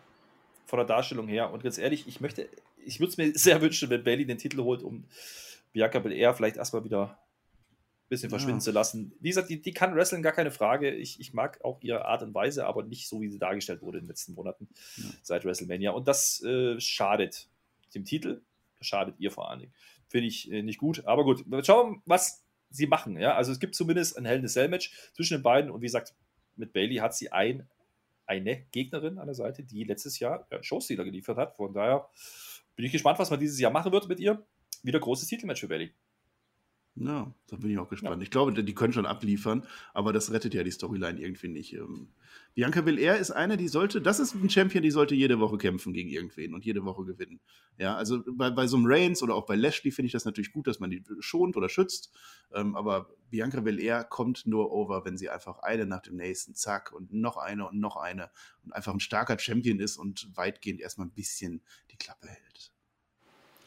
[0.65, 1.51] von der Darstellung her.
[1.51, 2.47] Und ganz ehrlich, ich möchte,
[2.85, 5.03] ich würde es mir sehr wünschen, wenn Bailey den Titel holt, um
[5.73, 7.17] Bianca Belair vielleicht erstmal wieder
[8.09, 8.65] bisschen verschwinden ja.
[8.65, 9.13] zu lassen.
[9.19, 10.91] Wie gesagt, die, die kann wrestlen, gar keine Frage.
[10.91, 13.97] Ich, ich mag auch ihre Art und Weise, aber nicht so, wie sie dargestellt wurde
[13.97, 15.05] in den letzten Monaten ja.
[15.21, 15.91] seit WrestleMania.
[15.91, 17.49] Und das äh, schadet
[17.95, 18.41] dem Titel,
[18.81, 19.73] schadet ihr vor allen Dingen.
[20.07, 21.05] Finde ich äh, nicht gut.
[21.05, 23.17] Aber gut, schauen wir, was sie machen.
[23.17, 23.35] Ja?
[23.35, 25.71] Also es gibt zumindest ein helles Cell-Match zwischen den beiden.
[25.71, 26.13] Und wie gesagt,
[26.55, 27.67] mit Bailey hat sie ein,
[28.25, 31.55] eine Gegnerin an der Seite, die letztes Jahr ja, Showstealer geliefert hat.
[31.55, 32.09] Von daher
[32.75, 34.45] bin ich gespannt, was man dieses Jahr machen wird mit ihr.
[34.81, 35.93] Wieder großes Titelmatch für Bailey.
[36.95, 38.17] Ja, da bin ich auch gespannt.
[38.17, 38.21] Ja.
[38.21, 41.73] Ich glaube, die können schon abliefern, aber das rettet ja die Storyline irgendwie nicht.
[41.73, 42.09] Ähm,
[42.53, 45.91] Bianca Belair ist eine, die sollte, das ist ein Champion, die sollte jede Woche kämpfen
[45.91, 47.39] gegen irgendwen und jede Woche gewinnen.
[47.79, 50.51] Ja, also bei, bei so einem Reigns oder auch bei Lashley finde ich das natürlich
[50.51, 52.11] gut, dass man die schont oder schützt.
[52.53, 56.91] Ähm, aber Bianca Belair kommt nur over, wenn sie einfach eine nach dem nächsten, zack,
[56.91, 58.29] und noch eine und noch eine
[58.63, 62.71] und einfach ein starker Champion ist und weitgehend erstmal ein bisschen die Klappe hält.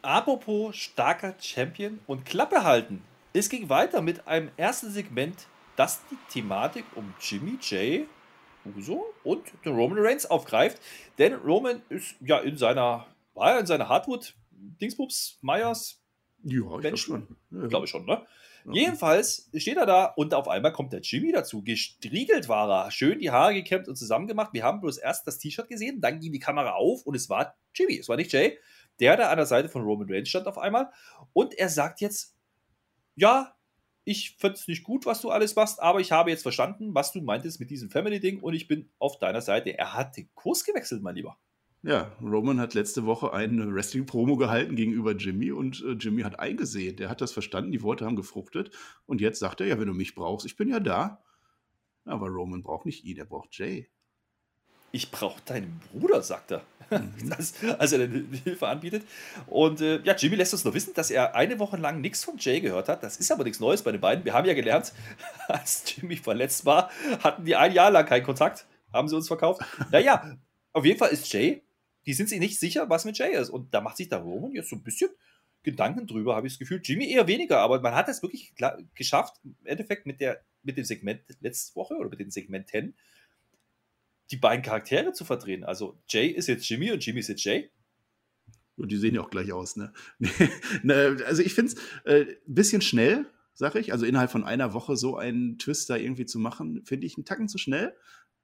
[0.02, 3.02] Apropos starker Champion und Klappe halten.
[3.38, 5.46] Es ging weiter mit einem ersten Segment,
[5.77, 8.07] das die Thematik um Jimmy J.
[8.64, 10.81] Uso und den Roman Reigns aufgreift.
[11.18, 14.35] Denn Roman ist ja in seiner, war ja in seiner Hardwood
[14.81, 16.01] Dingsbums, Myers.
[16.44, 17.37] Ja, ich glaube schon.
[17.51, 18.27] Ja, glaube ich schon, ne?
[18.64, 18.72] Ja.
[18.72, 21.62] Jedenfalls steht er da und auf einmal kommt der Jimmy dazu.
[21.62, 24.55] Gestriegelt war er, schön die Haare gekämmt und zusammengemacht.
[24.55, 27.55] Wir haben bloß erst das T-Shirt gesehen, dann ging die Kamera auf und es war
[27.75, 28.59] Jimmy, es war nicht Jay.
[28.99, 30.90] Der da an der Seite von Roman Reigns stand auf einmal
[31.35, 32.36] und er sagt jetzt,
[33.16, 33.57] ja,
[34.05, 37.12] ich finde es nicht gut, was du alles machst, aber ich habe jetzt verstanden, was
[37.12, 39.76] du meintest mit diesem Family-Ding und ich bin auf deiner Seite.
[39.76, 41.37] Er hat den Kurs gewechselt, mein Lieber.
[41.83, 46.96] Ja, Roman hat letzte Woche eine Wrestling-Promo gehalten gegenüber Jimmy und äh, Jimmy hat eingesehen.
[46.96, 48.70] Der hat das verstanden, die Worte haben gefruchtet
[49.07, 51.22] und jetzt sagt er, ja, wenn du mich brauchst, ich bin ja da.
[52.05, 53.88] Aber Roman braucht nicht ihn, er braucht Jay
[54.96, 57.12] ich brauche deinen Bruder, sagt er, mhm.
[57.28, 59.04] das, als er Hilfe anbietet.
[59.46, 62.37] Und äh, ja, Jimmy lässt uns nur wissen, dass er eine Woche lang nichts von
[62.38, 63.02] Jay gehört hat.
[63.02, 64.24] Das ist aber nichts Neues bei den beiden.
[64.24, 64.92] Wir haben ja gelernt,
[65.48, 66.90] als Jimmy verletzt war,
[67.22, 69.62] hatten die ein Jahr lang keinen Kontakt, haben sie uns verkauft.
[69.92, 70.37] Naja,
[70.72, 71.62] auf jeden Fall ist Jay,
[72.06, 73.50] die sind sich nicht sicher, was mit Jay ist.
[73.50, 75.11] Und da macht sich der Roman jetzt so ein bisschen
[75.62, 76.80] Gedanken drüber, habe ich das Gefühl.
[76.82, 78.54] Jimmy eher weniger, aber man hat es wirklich
[78.94, 82.94] geschafft, im Endeffekt mit, der, mit dem Segment letzte Woche oder mit den Segmenten,
[84.30, 85.64] die beiden Charaktere zu verdrehen.
[85.64, 87.70] Also Jay ist jetzt Jimmy und Jimmy ist jetzt Jay.
[88.76, 89.92] Und die sehen ja auch gleich aus, ne?
[90.82, 93.92] ne also ich finde es ein äh, bisschen schnell, sag ich.
[93.92, 97.24] Also innerhalb von einer Woche so einen Twist da irgendwie zu machen, finde ich einen
[97.24, 97.96] Tacken zu schnell.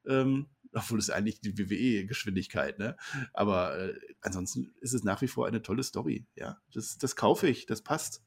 [0.07, 2.97] Ähm, obwohl es eigentlich die WWE-Geschwindigkeit, ne?
[3.35, 6.59] Aber äh, ansonsten ist es nach wie vor eine tolle Story, ja.
[6.73, 8.23] Das, das kaufe ich, das passt.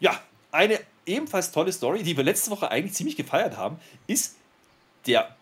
[0.00, 4.36] Ja, eine ebenfalls tolle Story, die wir letzte Woche eigentlich ziemlich gefeiert haben, ist
[5.06, 5.36] der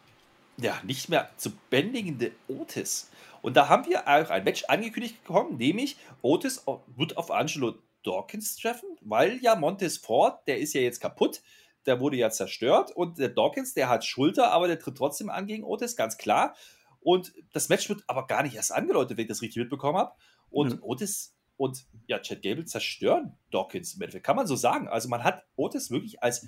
[0.57, 3.11] ja, nicht mehr zu bändigende Otis.
[3.41, 6.65] Und da haben wir auch ein Match angekündigt bekommen, nämlich Otis
[6.97, 11.43] wird auf Angelo Dawkins treffen, weil ja Montes Ford, der ist ja jetzt kaputt,
[11.87, 15.47] der wurde ja zerstört und der Dawkins, der hat Schulter, aber der tritt trotzdem an
[15.47, 16.55] gegen Otis, ganz klar.
[17.01, 20.13] Und das Match wird aber gar nicht erst angeläutet, wenn ich das richtig mitbekommen habe.
[20.51, 20.83] Und mhm.
[20.83, 24.89] Otis und ja, Chad Gable zerstören Dawkins im Endeffekt, kann man so sagen.
[24.89, 26.47] Also man hat Otis wirklich als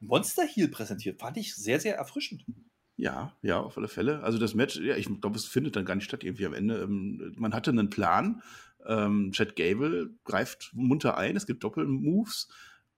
[0.00, 2.44] Monster Heel präsentiert, fand ich sehr, sehr erfrischend.
[2.96, 4.22] Ja, ja, auf alle Fälle.
[4.22, 6.82] Also das Match, ja, ich glaube, es findet dann gar nicht statt irgendwie am Ende.
[6.82, 8.42] Ähm, man hatte einen Plan.
[8.86, 12.48] Ähm, Chad Gable greift munter ein, es gibt Doppelmoves.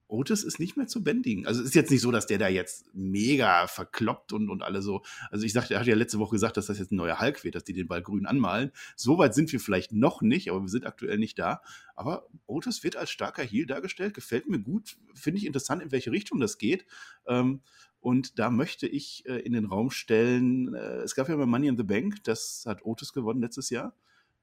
[0.09, 1.45] Otis ist nicht mehr zu bändigen.
[1.47, 4.81] Also es ist jetzt nicht so, dass der da jetzt mega verkloppt und, und alle
[4.81, 5.01] so.
[5.31, 7.43] Also ich sagte, er hat ja letzte Woche gesagt, dass das jetzt ein neuer Hulk
[7.43, 8.71] wird, dass die den Ball grün anmalen.
[8.95, 11.61] Soweit sind wir vielleicht noch nicht, aber wir sind aktuell nicht da.
[11.95, 16.11] Aber Otis wird als starker Heel dargestellt, gefällt mir gut, finde ich interessant, in welche
[16.11, 16.85] Richtung das geht.
[17.27, 17.61] Ähm,
[18.07, 21.67] und da möchte ich äh, in den Raum stellen, äh, es gab ja mal Money
[21.67, 23.93] in the Bank, das hat Otis gewonnen letztes Jahr.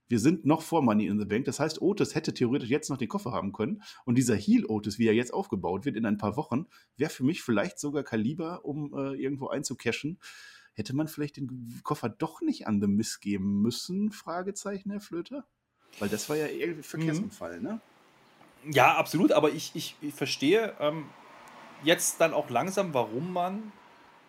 [0.06, 1.46] Wir sind noch vor Money in the Bank.
[1.46, 3.82] Das heißt, Otis hätte theoretisch jetzt noch den Koffer haben können.
[4.04, 6.66] Und dieser Heel Otis, wie er jetzt aufgebaut wird in ein paar Wochen,
[6.98, 10.18] wäre für mich vielleicht sogar Kaliber, um äh, irgendwo einzucashen.
[10.74, 14.10] Hätte man vielleicht den Koffer doch nicht an The Miss geben müssen?
[14.12, 15.46] Fragezeichen, Herr Flöter?
[16.00, 17.62] Weil das war ja irgendwie Verkehrsunfall, mhm.
[17.62, 17.80] ne?
[18.72, 19.32] Ja, absolut.
[19.32, 21.06] Aber ich, ich, ich verstehe, ähm,
[21.82, 23.72] jetzt dann auch langsam, warum man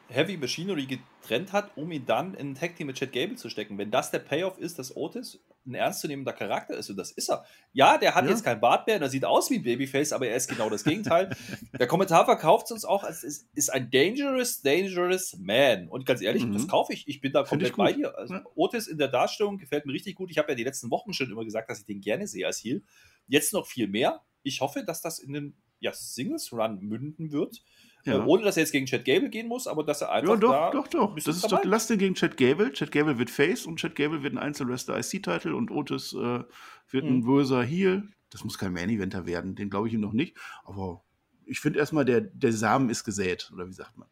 [0.07, 3.49] Heavy Machinery getrennt hat, um ihn dann in ein Tag Team mit Chad Gable zu
[3.49, 3.77] stecken.
[3.77, 7.43] Wenn das der Payoff ist, dass Otis ein ernstzunehmender Charakter ist, und das ist er.
[7.73, 8.29] Ja, der hat ja.
[8.29, 10.69] jetzt kein Bart mehr und er sieht aus wie ein Babyface, aber er ist genau
[10.69, 11.35] das Gegenteil.
[11.79, 15.87] der Kommentar verkauft es uns auch als ist, ist ein dangerous, dangerous man.
[15.89, 16.53] Und ganz ehrlich, mhm.
[16.53, 17.07] das kaufe ich.
[17.07, 18.15] Ich bin da komplett bei dir.
[18.15, 18.43] Also, ja.
[18.53, 20.29] Otis in der Darstellung gefällt mir richtig gut.
[20.29, 22.63] Ich habe ja die letzten Wochen schon immer gesagt, dass ich den gerne sehe als
[22.63, 22.83] Heel.
[23.27, 24.21] Jetzt noch viel mehr.
[24.43, 27.63] Ich hoffe, dass das in den ja, Singles Run münden wird.
[28.05, 28.17] Ja.
[28.17, 30.33] Äh, ohne dass er jetzt gegen Chad Gable gehen muss, aber dass er einfach.
[30.33, 31.15] Ja, doch, da doch, doch.
[31.15, 32.71] Das ist doch lass den gegen Chad Gable.
[32.71, 36.43] Chad Gable wird Face und Chad Gable wird ein Einzelwrestler IC-Title und Otis äh,
[36.89, 37.17] wird mhm.
[37.17, 38.09] ein böser Heel.
[38.29, 40.37] Das muss kein Main-Eventer werden, den glaube ich ihm noch nicht.
[40.65, 41.03] Aber
[41.45, 44.07] ich finde erstmal, der, der Samen ist gesät, oder wie sagt man?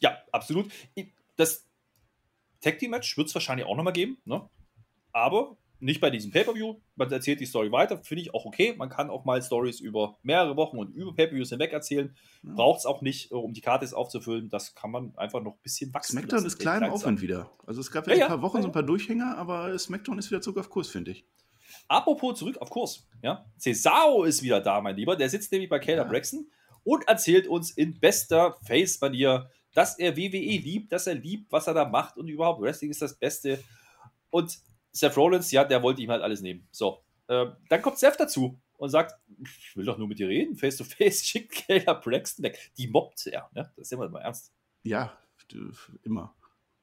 [0.00, 0.70] Ja, absolut.
[1.36, 1.66] Das
[2.60, 4.48] Tag Team Match wird es wahrscheinlich auch nochmal geben, ne?
[5.12, 6.76] aber nicht bei diesem Pay-Per-View.
[6.94, 8.74] Man erzählt die Story weiter, finde ich auch okay.
[8.76, 12.14] Man kann auch mal Stories über mehrere Wochen und über Pay-Per-Views hinweg erzählen.
[12.42, 12.54] Ja.
[12.54, 14.48] Braucht es auch nicht, äh, um die Karte aufzufüllen.
[14.50, 17.50] Das kann man einfach noch ein bisschen wachsen SmackDown ist klar im Aufwand wieder.
[17.66, 20.18] Also es gab ja, ja ein paar Wochen ja, so ein paar Durchhänger, aber SmackDown
[20.18, 21.24] ist wieder zurück auf Kurs, finde ich.
[21.88, 23.06] Apropos zurück auf Kurs.
[23.22, 23.46] Ja?
[23.58, 25.16] Cesaro ist wieder da, mein Lieber.
[25.16, 26.46] Der sitzt nämlich bei Kayla Braxton
[26.84, 31.74] und erzählt uns in bester Face-Manier, dass er WWE liebt, dass er liebt, was er
[31.74, 33.62] da macht und überhaupt Wrestling ist das Beste.
[34.30, 34.58] Und
[34.92, 36.66] Seth Rollins, ja, der wollte ihm halt alles nehmen.
[36.70, 40.56] So, äh, dann kommt Seth dazu und sagt, ich will doch nur mit dir reden,
[40.56, 42.58] face to face, schickt Kayla Braxton weg.
[42.76, 43.72] Die mobbt er, ne?
[43.76, 44.52] Das ist immer mal ernst.
[44.82, 45.18] Ja,
[46.02, 46.34] immer.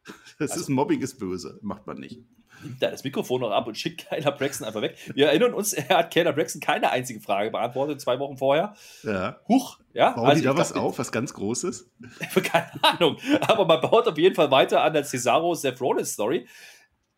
[0.39, 2.21] Das also, ist Mobbing ist böse, macht man nicht
[2.63, 4.97] nimmt da das Mikrofon noch ab und schickt Kyler Braxton einfach weg.
[5.13, 8.75] Wir erinnern uns, er hat Kyler Braxton keine einzige Frage beantwortet, zwei Wochen vorher.
[9.03, 9.39] Ja.
[9.47, 10.11] Huch, ja.
[10.11, 11.89] Bauen also die da was glaub, auf, was ganz Großes?
[12.43, 13.17] keine Ahnung.
[13.41, 16.47] Aber man baut auf jeden Fall weiter an der Cesaro Seth Rollins Story.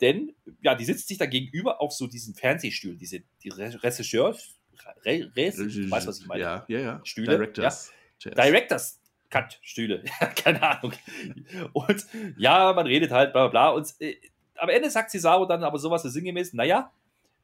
[0.01, 4.55] Denn, ja, die sitzt sich da gegenüber auf so diesen Fernsehstühlen, diese die Regisseurs,
[5.05, 6.41] Re, Re, weißt was ich meine?
[6.41, 7.01] Ja, ja, ja.
[7.03, 7.31] Stühle.
[7.31, 7.91] Directors.
[8.23, 8.31] Ja.
[8.31, 10.03] Directors Cut, Stühle.
[10.35, 10.93] Keine Ahnung.
[11.73, 12.05] Und
[12.37, 13.69] ja, man redet halt, bla bla bla.
[13.75, 14.15] Und äh,
[14.55, 16.91] am Ende sagt Cesaro dann aber sowas so sinngemäß, naja,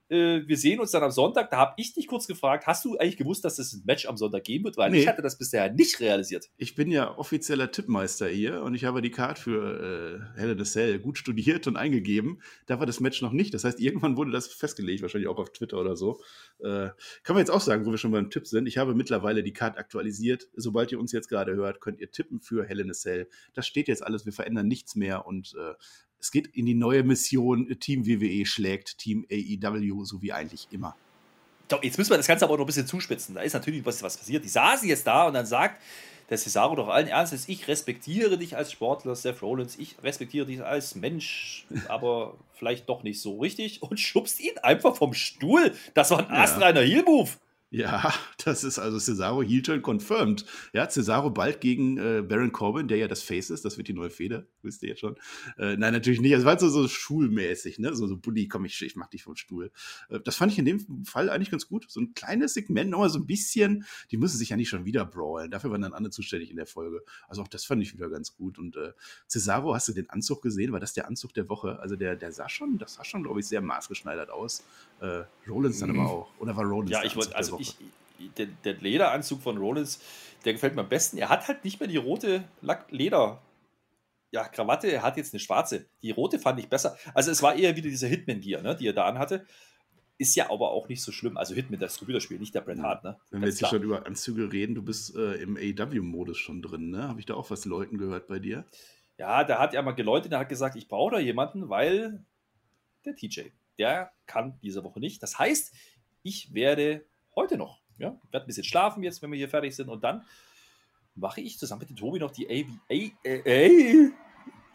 [0.10, 1.50] äh, wir sehen uns dann am Sonntag.
[1.50, 4.18] Da habe ich dich kurz gefragt, hast du eigentlich gewusst, dass es ein Match am
[4.18, 4.78] Sonntag geben wird?
[4.78, 5.02] Weil nee.
[5.02, 6.50] ich hatte das bisher nicht realisiert.
[6.58, 10.62] Ich bin ja offizieller Tippmeister hier und ich habe die Karte für äh, Hell in
[10.62, 12.42] a Cell gut studiert und eingegeben.
[12.66, 13.54] Da war das Match noch nicht.
[13.54, 16.22] Das heißt, irgendwann wurde das festgelegt, wahrscheinlich auch auf Twitter oder so.
[16.60, 16.90] Äh,
[17.24, 18.68] kann man jetzt auch sagen, wo wir schon beim Tipp sind.
[18.68, 20.48] Ich habe mittlerweile die Karte aktualisiert.
[20.56, 23.28] Sobald ihr uns jetzt gerade hört, könnt ihr tippen für Hell in a Cell.
[23.54, 24.26] Das steht jetzt alles.
[24.26, 25.74] Wir verändern nichts mehr und äh,
[26.26, 30.96] es geht in die neue Mission Team WWE schlägt Team AEW, so wie eigentlich immer.
[31.68, 33.36] Doch, jetzt müssen wir das Ganze aber noch ein bisschen zuspitzen.
[33.36, 34.44] Da ist natürlich was, was passiert.
[34.44, 35.80] Die saßen jetzt da und dann sagt
[36.32, 40.64] der Cesaro doch allen Ernstes, ich respektiere dich als Sportler, Seth Rollins, ich respektiere dich
[40.64, 45.76] als Mensch, aber vielleicht doch nicht so richtig und schubst ihn einfach vom Stuhl.
[45.94, 46.42] Das war ein ja.
[46.42, 47.30] astreiner Heel-Move.
[47.76, 48.14] Ja,
[48.46, 50.46] das ist also Cesaro Heel-Turn confirmed.
[50.72, 53.66] Ja, Cesaro bald gegen äh, Baron Corbin, der ja das Face ist.
[53.66, 55.18] Das wird die neue Feder, wisst ihr jetzt schon.
[55.58, 56.32] Äh, nein, natürlich nicht.
[56.32, 57.94] Es war so, so schulmäßig, ne?
[57.94, 59.72] So, so Bulli, komm, ich, ich mach dich vom Stuhl.
[60.10, 61.86] Äh, das fand ich in dem Fall eigentlich ganz gut.
[61.90, 63.86] So ein kleines Segment, nochmal so ein bisschen.
[64.10, 65.52] Die müssen sich ja nicht schon wieder brawlen.
[65.52, 67.04] Dafür waren dann andere zuständig in der Folge.
[67.28, 68.58] Also auch das fand ich wieder ganz gut.
[68.58, 68.94] Und äh,
[69.28, 70.72] Cesaro, hast du den Anzug gesehen?
[70.72, 71.78] War das der Anzug der Woche?
[71.80, 74.64] Also der, der sah schon, das sah schon, glaube ich, sehr maßgeschneidert aus.
[75.02, 76.00] Äh, Rollins dann mhm.
[76.00, 76.30] aber auch.
[76.40, 80.00] Oder war Rollins Ja, ich wollte, also ich, der, der, Lederanzug von Rollins,
[80.44, 81.18] der gefällt mir am besten.
[81.18, 83.42] Er hat halt nicht mehr die rote Lack Leder.
[84.32, 85.86] Ja, Krawatte, er hat jetzt eine schwarze.
[86.02, 86.98] Die rote fand ich besser.
[87.14, 89.46] Also es war eher wieder dieser Hitman-Gear, ne, die er da anhatte.
[90.18, 91.38] Ist ja aber auch nicht so schlimm.
[91.38, 93.18] Also Hitman, das Computerspiel, nicht der Bret Hart, ne?
[93.32, 97.08] Wenn wir jetzt schon über Anzüge reden, du bist äh, im AW-Modus schon drin, ne?
[97.10, 98.66] Habe ich da auch was Leuten gehört bei dir?
[99.18, 102.24] Ja, da hat er mal geläutet, der hat gesagt, ich brauche da jemanden, weil
[103.06, 105.22] der TJ, der kann diese Woche nicht.
[105.24, 105.74] Das heißt,
[106.24, 109.90] ich werde heute noch ja, werde ein bisschen schlafen jetzt, wenn wir hier fertig sind
[109.90, 110.26] und dann
[111.16, 114.14] mache ich zusammen mit dem Tobi noch die AVA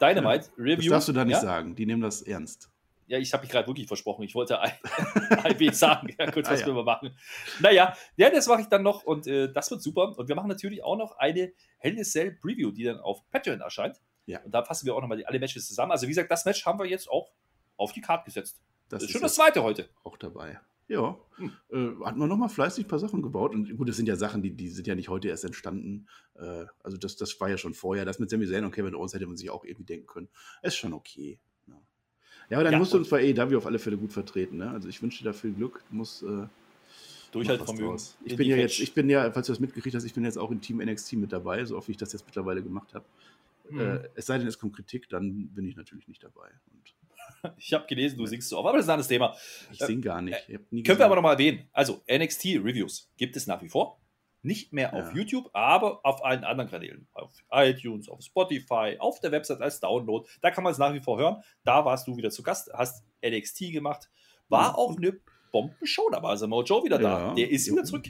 [0.01, 0.77] Dynamite ja, Review.
[0.77, 1.41] Das darfst du da nicht ja?
[1.41, 2.69] sagen, die nehmen das ernst.
[3.07, 4.23] Ja, ich habe mich gerade wirklich versprochen.
[4.23, 4.57] Ich wollte
[5.49, 6.15] IB sagen.
[6.17, 6.67] Ja, kurz, ah, was ja.
[6.67, 7.13] wir machen.
[7.59, 10.17] Naja, ja, das mache ich dann noch und äh, das wird super.
[10.17, 13.99] Und wir machen natürlich auch noch eine Hell Cell Preview, die dann auf Patreon erscheint.
[14.27, 14.39] Ja.
[14.43, 15.91] Und da fassen wir auch nochmal alle Matches zusammen.
[15.91, 17.31] Also, wie gesagt, das Match haben wir jetzt auch
[17.75, 18.61] auf die Karte gesetzt.
[18.87, 19.89] Das, das ist schon das zweite heute.
[20.03, 20.61] Auch dabei.
[20.91, 21.51] Ja, hm.
[21.71, 23.55] äh, hat man nochmal fleißig ein paar Sachen gebaut.
[23.55, 26.05] Und gut, das sind ja Sachen, die, die sind ja nicht heute erst entstanden.
[26.35, 28.03] Äh, also das, das war ja schon vorher.
[28.03, 30.27] Das mit Sami Zayn und Kevin Owens hätte man sich auch irgendwie denken können.
[30.61, 31.39] Ist schon okay.
[31.67, 31.75] Ja,
[32.49, 34.57] ja aber dann ja, musst du uns bei AEW auf alle Fälle gut vertreten.
[34.57, 34.69] Ne?
[34.69, 35.81] Also ich wünsche dir da viel Glück.
[35.89, 36.47] Du musst äh,
[37.31, 37.97] Durchhaltevermögen.
[38.25, 40.37] Ich bin ja jetzt, ich bin ja, falls du das mitgekriegt hast, ich bin jetzt
[40.37, 43.05] auch im Team NXT mit dabei, so oft wie ich das jetzt mittlerweile gemacht habe.
[43.69, 43.79] Mhm.
[43.79, 46.49] Äh, es sei denn, es kommt Kritik, dann bin ich natürlich nicht dabei.
[46.73, 46.93] Und
[47.57, 49.35] Ich habe gelesen, du singst so oft, aber das ist ein anderes Thema.
[49.71, 50.37] Ich sing gar nicht.
[50.49, 51.67] Äh, können wir aber nochmal erwähnen.
[51.71, 53.99] Also, NXT Reviews gibt es nach wie vor.
[54.43, 55.17] Nicht mehr auf ja.
[55.17, 57.07] YouTube, aber auf allen anderen Kanälen.
[57.13, 60.27] Auf iTunes, auf Spotify, auf der Website als Download.
[60.41, 61.43] Da kann man es nach wie vor hören.
[61.63, 64.09] Da warst du wieder zu Gast, hast NXT gemacht.
[64.49, 65.19] War auch eine
[65.51, 67.27] Bombenshow, da war Samoa Joe wieder da.
[67.27, 67.33] Ja.
[67.35, 68.07] Der ist wieder zurück.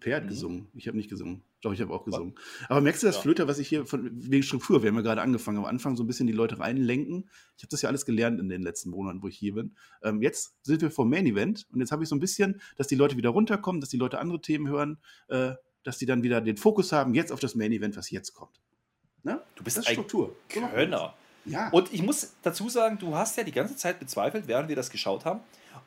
[0.00, 0.28] Per hat mhm.
[0.28, 0.68] gesungen.
[0.74, 1.42] Ich habe nicht gesungen.
[1.60, 2.34] Doch, ich habe auch gesungen.
[2.68, 3.22] Aber merkst du das ja.
[3.22, 6.02] Flöter, was ich hier von wegen Struktur, wir haben ja gerade angefangen, am Anfang so
[6.02, 7.30] ein bisschen die Leute reinlenken.
[7.56, 9.76] Ich habe das ja alles gelernt in den letzten Monaten, wo ich hier bin.
[10.02, 12.88] Ähm, jetzt sind wir vor Main Event und jetzt habe ich so ein bisschen, dass
[12.88, 14.98] die Leute wieder runterkommen, dass die Leute andere Themen hören.
[15.28, 15.52] Äh,
[15.84, 18.60] dass die dann wieder den Fokus haben, jetzt auf das Main Event, was jetzt kommt.
[19.22, 19.40] Ne?
[19.54, 20.34] Du bist das ein Struktur.
[20.48, 21.14] Könner.
[21.44, 21.70] Ja.
[21.70, 24.90] Und ich muss dazu sagen, du hast ja die ganze Zeit bezweifelt, während wir das
[24.90, 25.40] geschaut haben,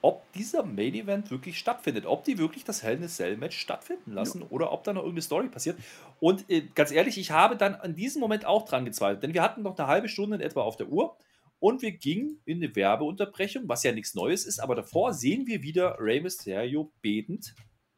[0.06, 3.58] ob dieser Main Event wirklich stattfindet, ob die wirklich das Hell in a Cell Match
[3.58, 4.48] stattfinden lassen ja.
[4.52, 5.80] oder ob da noch irgendeine Story passiert.
[6.20, 9.42] Und äh, ganz ehrlich, ich habe dann an diesem Moment auch dran gezweifelt, denn wir
[9.42, 11.18] hatten noch eine halbe Stunde in etwa auf der Uhr
[11.58, 15.64] und wir gingen in eine Werbeunterbrechung, was ja nichts Neues ist, aber davor sehen wir
[15.64, 17.56] wieder Rey Mysterio betend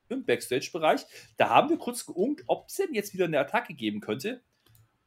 [0.08, 1.02] im Backstage-Bereich.
[1.36, 4.41] Da haben wir kurz geungt, ob es denn jetzt wieder eine Attacke geben könnte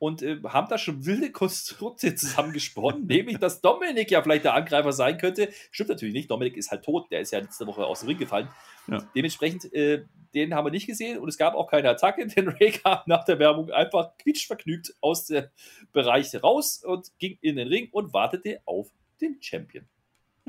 [0.00, 4.92] und äh, haben da schon wilde Konstrukte zusammengesponnen, nämlich, dass Dominik ja vielleicht der Angreifer
[4.92, 5.50] sein könnte.
[5.70, 8.18] Stimmt natürlich nicht, Dominik ist halt tot, der ist ja letzte Woche aus dem Ring
[8.18, 8.48] gefallen.
[8.88, 9.06] Ja.
[9.14, 12.72] Dementsprechend, äh, den haben wir nicht gesehen und es gab auch keine Attacke, denn Ray
[12.72, 15.44] kam nach der Werbung einfach quietschvergnügt aus dem
[15.92, 18.88] Bereich raus und ging in den Ring und wartete auf
[19.20, 19.86] den Champion.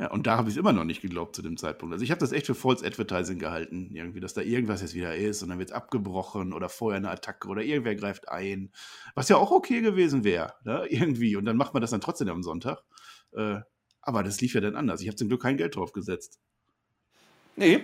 [0.01, 1.93] Ja, und da habe ich es immer noch nicht geglaubt zu dem Zeitpunkt.
[1.93, 5.15] Also ich habe das echt für False Advertising gehalten, irgendwie, dass da irgendwas jetzt wieder
[5.15, 8.71] ist und dann wird es abgebrochen oder vorher eine Attacke oder irgendwer greift ein.
[9.13, 10.85] Was ja auch okay gewesen wäre, ne?
[10.89, 11.35] irgendwie.
[11.35, 12.79] Und dann macht man das dann trotzdem am Sonntag.
[13.33, 13.59] Äh,
[14.01, 15.01] aber das lief ja dann anders.
[15.01, 16.39] Ich habe zum Glück kein Geld drauf gesetzt.
[17.55, 17.83] Nee.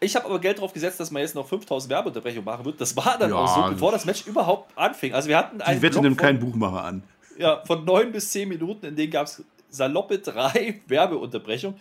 [0.00, 2.80] Ich habe aber Geld drauf gesetzt, dass man jetzt noch 5000 Werbeunterbrechungen machen wird.
[2.80, 5.14] Das war dann ja, auch so, bevor das Match überhaupt anfing.
[5.14, 5.78] Also wir hatten einen.
[5.78, 7.04] Die Wette nimmt keinen Buchmacher an.
[7.38, 11.80] Ja, von neun bis zehn Minuten, in denen gab es saloppe drei Werbeunterbrechungen.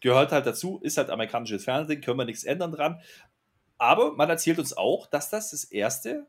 [0.00, 3.00] Gehört halt dazu, ist halt amerikanisches Fernsehen, können wir nichts ändern dran.
[3.78, 6.26] Aber man erzählt uns auch, dass das das erste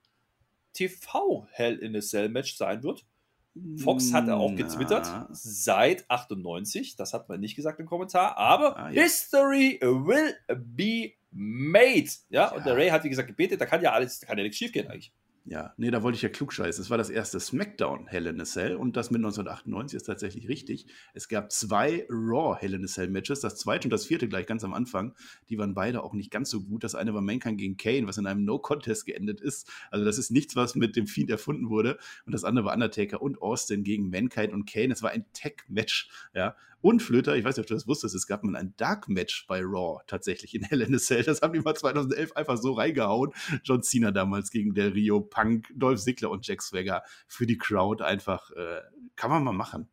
[0.73, 3.05] TV Hell in a Cell Match sein wird.
[3.77, 8.77] Fox hat er auch getwittert, seit 98, das hat man nicht gesagt im Kommentar, aber
[8.77, 9.01] ah, ja.
[9.01, 12.09] History will be made.
[12.29, 14.37] Ja, ja, und der Ray hat, wie gesagt, gebetet, da kann ja alles, da kann
[14.37, 15.11] ja nichts schief gehen eigentlich.
[15.51, 16.79] Ja, nee, da wollte ich ja klugscheißen.
[16.79, 20.47] Es war das erste SmackDown Hell in a Cell und das mit 1998 ist tatsächlich
[20.47, 20.85] richtig.
[21.15, 24.45] Es gab zwei Raw Hell in a Cell Matches, das zweite und das vierte gleich
[24.45, 25.15] ganz am Anfang.
[25.49, 26.83] Die waren beide auch nicht ganz so gut.
[26.83, 29.67] Das eine war Mankind gegen Kane, was in einem No-Contest geendet ist.
[29.89, 31.97] Also das ist nichts, was mit dem Fiend erfunden wurde.
[32.27, 34.93] Und das andere war Undertaker und Austin gegen Mankind und Kane.
[34.93, 36.55] Es war ein Tag-Match, ja.
[36.81, 39.45] Und Flöter, ich weiß nicht, ob du das wusstest, es gab mal ein Dark Match
[39.47, 41.23] bei Raw tatsächlich in Hell in a Cell.
[41.23, 43.31] Das haben die mal 2011 einfach so reingehauen.
[43.63, 48.03] John Cena damals gegen Del Rio, Punk, Dolph Ziggler und Jack Swagger für die Crowd
[48.03, 48.51] einfach.
[48.51, 48.81] Äh,
[49.15, 49.89] kann man mal machen.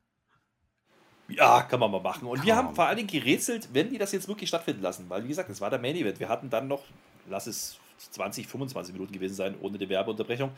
[1.28, 2.28] Ja, kann man mal machen.
[2.28, 5.06] Und kann wir haben vor allen Dingen gerätselt, wenn die das jetzt wirklich stattfinden lassen.
[5.08, 6.20] Weil, wie gesagt, das war der Main Event.
[6.20, 6.84] Wir hatten dann noch,
[7.28, 7.78] lass es
[8.12, 10.52] 20, 25 Minuten gewesen sein, ohne die Werbeunterbrechung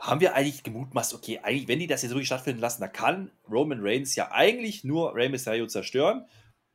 [0.00, 3.30] haben wir eigentlich gemutmaßt, okay, eigentlich, wenn die das jetzt wirklich stattfinden lassen, dann kann
[3.48, 6.24] Roman Reigns ja eigentlich nur Rey Mysterio zerstören.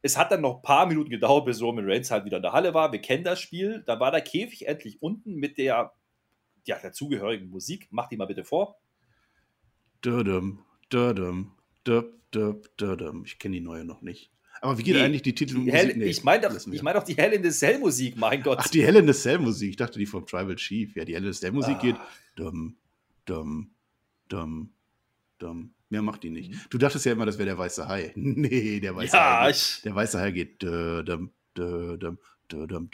[0.04, 2.54] Es hat dann noch ein paar Minuten gedauert, bis Roman Reigns halt wieder in der
[2.54, 2.92] Halle war.
[2.92, 3.84] Wir kennen das Spiel.
[3.88, 5.92] Da war der Käfig endlich unten mit der
[6.66, 7.88] ja, dazugehörigen Musik.
[7.90, 8.78] Mach die mal bitte vor.
[10.04, 10.60] Dödem,
[10.94, 11.54] dödem,
[11.88, 13.24] döp, döp, dödem.
[13.26, 14.32] Ich kenne die neue noch nicht.
[14.62, 16.94] Aber wie geht nee, eigentlich die Titel die Hell, nee, Ich meine doch, ich mein
[16.94, 18.60] doch die Hell in the Cell Musik, mein Gott.
[18.62, 19.72] Ach, die Hell in the Cell Musik.
[19.72, 20.96] Ich dachte, die vom Tribal Chief.
[20.96, 21.82] Ja, die Hell in the Cell Musik ah.
[21.82, 21.96] geht.
[22.36, 22.78] Dum,
[23.26, 23.72] dum,
[24.28, 24.74] dum,
[25.38, 25.74] dum.
[25.90, 26.52] Mehr macht die nicht.
[26.52, 26.62] Mhm.
[26.70, 28.12] Du dachtest ja immer, das wäre der weiße Hai.
[28.16, 29.52] Nee, der weiße ja, Hai.
[29.52, 30.64] Geht, der weiße Hai geht.
[30.64, 32.90] Dum, dum, dum,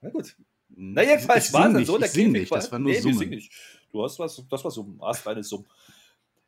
[0.00, 0.36] Na gut.
[0.68, 1.98] Na, jedenfalls war es so.
[1.98, 3.30] Der sing nicht, das war nur nee, Summen.
[3.30, 3.52] Nicht.
[3.90, 5.64] Du hast was, das war Summen, hast eine Summe.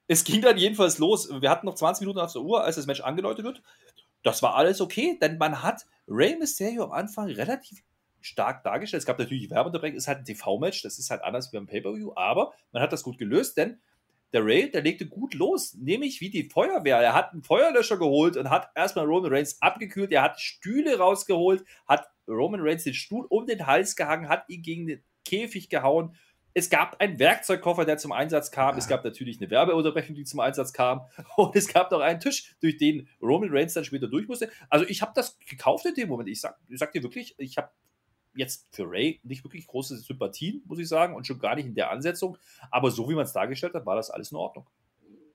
[0.07, 1.31] Es ging dann jedenfalls los.
[1.41, 3.63] Wir hatten noch 20 Minuten auf der Uhr, als das Match angeläutet wird.
[4.23, 7.83] Das war alles okay, denn man hat Rey Mysterio am Anfang relativ
[8.21, 9.03] stark dargestellt.
[9.03, 12.13] Es gab natürlich Werbeunterbrechung, ist halt ein TV-Match, das ist halt anders wie beim Pay-Per-View,
[12.17, 13.81] aber man hat das gut gelöst, denn
[14.33, 16.99] der Ray, der legte gut los, nämlich wie die Feuerwehr.
[16.99, 20.13] Er hat einen Feuerlöscher geholt und hat erstmal Roman Reigns abgekühlt.
[20.13, 24.63] Er hat Stühle rausgeholt, hat Roman Reigns den Stuhl um den Hals gehangen, hat ihn
[24.63, 26.15] gegen den Käfig gehauen.
[26.53, 28.77] Es gab einen Werkzeugkoffer, der zum Einsatz kam.
[28.77, 31.03] Es gab natürlich eine Werbeunterbrechung, die zum Einsatz kam.
[31.37, 34.51] Und es gab noch einen Tisch, durch den Roman Reigns dann später durch musste.
[34.69, 36.29] Also ich habe das gekauft in dem Moment.
[36.29, 37.71] Ich sag, ich sag dir wirklich, ich habe
[38.35, 41.75] jetzt für Ray nicht wirklich große Sympathien, muss ich sagen, und schon gar nicht in
[41.75, 42.39] der Ansetzung.
[42.71, 44.69] Aber so wie man es dargestellt hat, war das alles in Ordnung.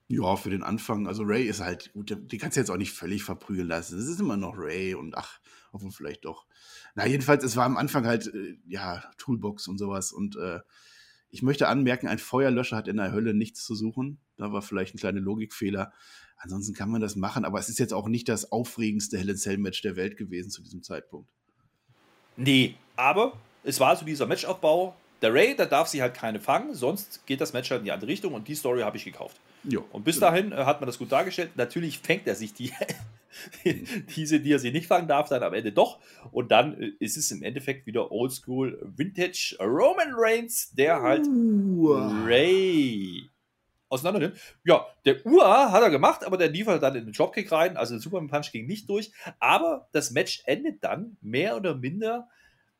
[0.08, 1.08] Ja, für den Anfang.
[1.08, 3.97] Also Ray ist halt, gut, die kannst du jetzt auch nicht völlig verprügeln lassen.
[3.97, 5.39] Es ist immer noch Ray und ach,
[5.71, 6.45] obwohl vielleicht doch.
[6.93, 10.12] Na, jedenfalls, es war am Anfang halt, äh, ja, Toolbox und sowas.
[10.12, 10.60] Und äh,
[11.31, 14.19] ich möchte anmerken, ein Feuerlöscher hat in der Hölle nichts zu suchen.
[14.38, 15.91] Da war vielleicht ein kleiner Logikfehler.
[16.38, 19.38] Ansonsten kann man das machen, aber es ist jetzt auch nicht das aufregendste Hell in
[19.38, 21.30] Cell Match der Welt gewesen zu diesem Zeitpunkt.
[22.38, 23.33] Nee, aber
[23.63, 24.95] es war so dieser Matchaufbau.
[25.21, 27.91] Der Ray, der darf sie halt keine fangen, sonst geht das Match halt in die
[27.91, 29.38] andere Richtung und die Story habe ich gekauft.
[29.63, 30.27] Jo, und bis genau.
[30.27, 31.51] dahin äh, hat man das gut dargestellt.
[31.55, 32.71] Natürlich fängt er sich die,
[34.15, 35.99] diese, die er sie nicht fangen darf, dann am Ende doch.
[36.31, 42.11] Und dann äh, ist es im Endeffekt wieder Oldschool Vintage Roman Reigns, der halt uh.
[42.25, 43.29] Ray
[43.95, 44.39] auseinander nimmt.
[44.63, 47.77] Ja, der Ua hat er gemacht, aber der liefert dann in den Dropkick rein.
[47.77, 49.11] Also der Superman Punch ging nicht durch.
[49.39, 52.29] Aber das Match endet dann mehr oder minder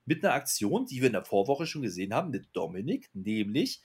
[0.06, 3.82] mit einer Aktion, die wir in der Vorwoche schon gesehen haben, mit Dominik, nämlich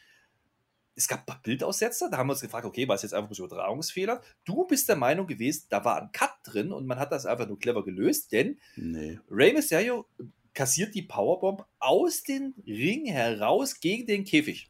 [0.95, 3.31] es gab ein paar Bildaussetzer, da haben wir uns gefragt, okay, war es jetzt einfach
[3.31, 4.21] ein Übertragungsfehler?
[4.45, 7.49] Du bist der Meinung gewesen, da war ein Cut drin und man hat das einfach
[7.49, 9.19] nur clever gelöst, denn nee.
[9.31, 10.07] Rey Mysterio
[10.53, 14.70] kassiert die Powerbomb aus dem Ring heraus gegen den Käfig.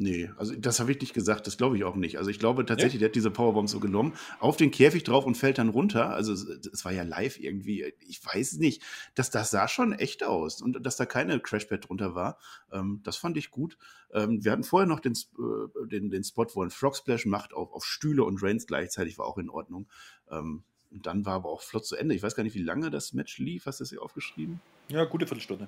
[0.00, 2.18] Nee, also das habe ich nicht gesagt, das glaube ich auch nicht.
[2.18, 2.98] Also ich glaube tatsächlich, ja?
[3.00, 6.10] der hat diese Powerbomb so genommen, auf den Käfig drauf und fällt dann runter.
[6.10, 8.80] Also es war ja live irgendwie, ich weiß nicht,
[9.16, 12.38] das, das sah schon echt aus und dass da keine Crashpad drunter war,
[12.70, 13.76] ähm, das fand ich gut.
[14.12, 17.52] Ähm, wir hatten vorher noch den, äh, den, den Spot, wo ein Frog Splash macht
[17.52, 19.88] auf, auf Stühle und Reigns gleichzeitig, war auch in Ordnung.
[20.30, 22.14] Ähm, und dann war aber auch flott zu Ende.
[22.14, 23.66] Ich weiß gar nicht, wie lange das Match lief.
[23.66, 24.60] Hast du das hier aufgeschrieben?
[24.90, 25.66] Ja, gute Viertelstunde.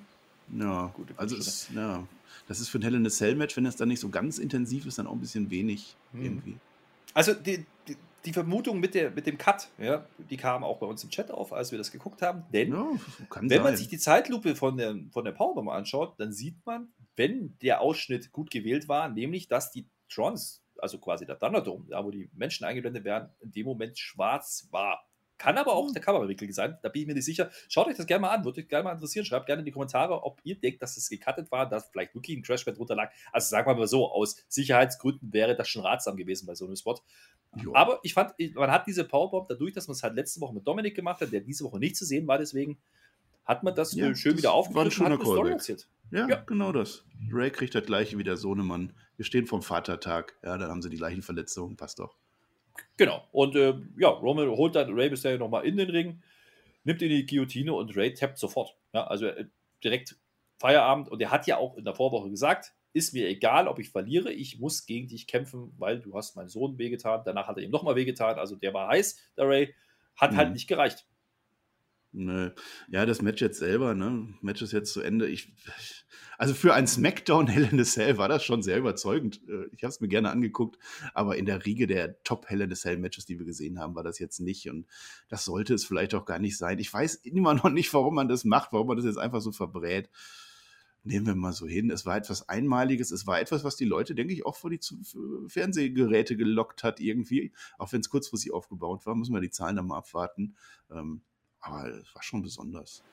[0.53, 2.05] Ja, Gute also ist, ja,
[2.47, 4.37] das ist für ein Hell in a Cell Match, wenn das dann nicht so ganz
[4.37, 6.23] intensiv ist, dann auch ein bisschen wenig hm.
[6.23, 6.57] irgendwie.
[7.13, 10.85] Also die, die, die, Vermutung mit, der, mit dem Cut, ja, die kam auch bei
[10.85, 12.43] uns im Chat auf, als wir das geguckt haben.
[12.53, 12.87] Denn ja,
[13.35, 13.63] wenn sein.
[13.63, 17.81] man sich die Zeitlupe von der, von der Powerbomb anschaut, dann sieht man, wenn der
[17.81, 22.29] Ausschnitt gut gewählt war, nämlich, dass die Trons, also quasi der Thunderdome, da wo die
[22.33, 25.05] Menschen eingeblendet werden, in dem Moment schwarz war.
[25.41, 25.93] Kann aber auch hm.
[25.93, 27.49] der Kamerawinkel sein, da bin ich mir nicht sicher.
[27.67, 29.25] Schaut euch das gerne mal an, würde euch gerne mal interessieren.
[29.25, 32.37] Schreibt gerne in die Kommentare, ob ihr denkt, dass es gecuttet war, dass vielleicht wirklich
[32.37, 33.11] ein Crashpad drunter lag.
[33.31, 36.75] Also sagen wir mal so, aus Sicherheitsgründen wäre das schon ratsam gewesen bei so einem
[36.75, 37.01] Spot.
[37.55, 37.73] Jo.
[37.73, 40.67] Aber ich fand, man hat diese Powerbomb dadurch, dass man es halt letzte Woche mit
[40.67, 42.77] Dominik gemacht hat, der diese Woche nicht zu sehen war, deswegen
[43.43, 45.23] hat man das ja, schön das wieder aufgegriffen und hat eine
[46.11, 47.03] Ja, ja, genau das.
[47.31, 48.93] Ray kriegt das gleiche wie der Sohnemann.
[49.17, 50.35] Wir stehen vom Vatertag.
[50.43, 51.77] Ja, dann haben sie die gleichen Verletzungen.
[51.77, 52.15] Passt doch.
[52.97, 53.27] Genau.
[53.31, 56.21] Und äh, ja, Roman holt dann Ray bisher nochmal in den Ring,
[56.83, 58.75] nimmt ihn in die Guillotine und Ray tappt sofort.
[58.93, 59.45] Ja, also äh,
[59.83, 60.17] direkt
[60.59, 61.09] Feierabend.
[61.09, 64.31] Und er hat ja auch in der Vorwoche gesagt, ist mir egal, ob ich verliere,
[64.31, 67.21] ich muss gegen dich kämpfen, weil du hast meinen Sohn wehgetan.
[67.25, 68.37] Danach hat er ihm nochmal wehgetan.
[68.37, 69.73] Also der war heiß, der Ray.
[70.15, 70.37] Hat halt mhm.
[70.37, 71.07] halt nicht gereicht.
[72.13, 72.51] Nö.
[72.89, 74.33] Ja, das Match jetzt selber, ne?
[74.41, 75.27] Match ist jetzt zu Ende.
[75.29, 75.53] Ich,
[76.37, 79.41] also für ein SmackDown Hell in a Cell war das schon sehr überzeugend.
[79.47, 80.77] Äh, ich habe es mir gerne angeguckt,
[81.13, 83.95] aber in der Riege der Top Hell in a Cell Matches, die wir gesehen haben,
[83.95, 84.87] war das jetzt nicht und
[85.29, 86.79] das sollte es vielleicht auch gar nicht sein.
[86.79, 89.53] Ich weiß immer noch nicht, warum man das macht, warum man das jetzt einfach so
[89.53, 90.09] verbrät.
[91.03, 91.89] Nehmen wir mal so hin.
[91.89, 93.09] Es war etwas Einmaliges.
[93.09, 94.79] Es war etwas, was die Leute, denke ich, auch vor die
[95.47, 97.53] Fernsehgeräte gelockt hat, irgendwie.
[97.79, 100.55] Auch wenn es kurzfristig aufgebaut war, müssen wir die Zahlen dann mal abwarten.
[100.91, 101.23] Ähm,
[101.61, 103.03] aber es war schon besonders.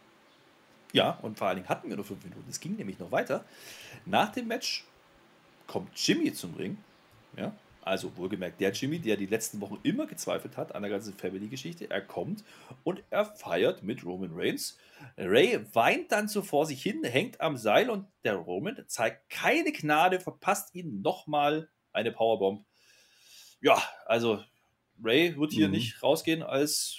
[0.93, 2.49] Ja, und vor allen Dingen hatten wir nur fünf Minuten.
[2.49, 3.45] Es ging nämlich noch weiter.
[4.07, 4.85] Nach dem Match
[5.67, 6.79] kommt Jimmy zum Ring.
[7.37, 11.15] Ja, also wohlgemerkt der Jimmy, der die letzten Wochen immer gezweifelt hat an der ganzen
[11.15, 11.91] Family-Geschichte.
[11.91, 12.45] Er kommt
[12.85, 14.79] und er feiert mit Roman Reigns.
[15.17, 19.73] Ray weint dann so vor sich hin, hängt am Seil und der Roman zeigt keine
[19.73, 22.67] Gnade, verpasst ihn nochmal eine Powerbomb.
[23.61, 24.43] Ja, also
[25.03, 25.75] Ray wird hier mhm.
[25.75, 26.99] nicht rausgehen als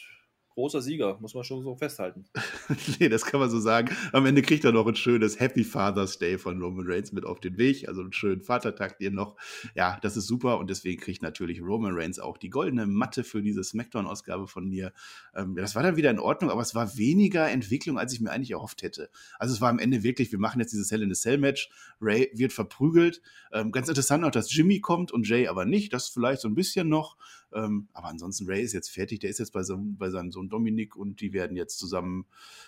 [0.60, 2.26] großer Sieger, muss man schon so festhalten.
[2.99, 3.95] nee, das kann man so sagen.
[4.12, 7.39] Am Ende kriegt er noch ein schönes Happy Father's Day von Roman Reigns mit auf
[7.39, 9.38] den Weg, also einen schönen Vatertag dir noch.
[9.74, 13.41] Ja, das ist super und deswegen kriegt natürlich Roman Reigns auch die goldene Matte für
[13.41, 14.91] diese Smackdown-Ausgabe von mir.
[15.34, 18.32] Ähm, das war dann wieder in Ordnung, aber es war weniger Entwicklung, als ich mir
[18.32, 19.10] eigentlich erhofft hätte.
[19.38, 21.70] Also es war am Ende wirklich, wir machen jetzt dieses Hell in a Cell Match,
[22.01, 23.22] Ray wird verprügelt.
[23.53, 26.55] Ähm, ganz interessant auch, dass Jimmy kommt und Jay aber nicht, das vielleicht so ein
[26.55, 27.16] bisschen noch.
[27.54, 30.50] Ähm, aber ansonsten, Ray ist jetzt fertig, der ist jetzt bei, so, bei seinem Sohn
[30.50, 32.26] Dominik und die werden jetzt zusammen,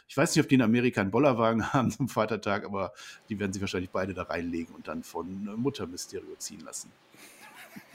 [0.07, 2.93] ich weiß nicht, ob die in Amerika einen Bollerwagen haben zum Vatertag, aber
[3.29, 6.91] die werden sich wahrscheinlich beide da reinlegen und dann von äh, Mutter Mysterio ziehen lassen.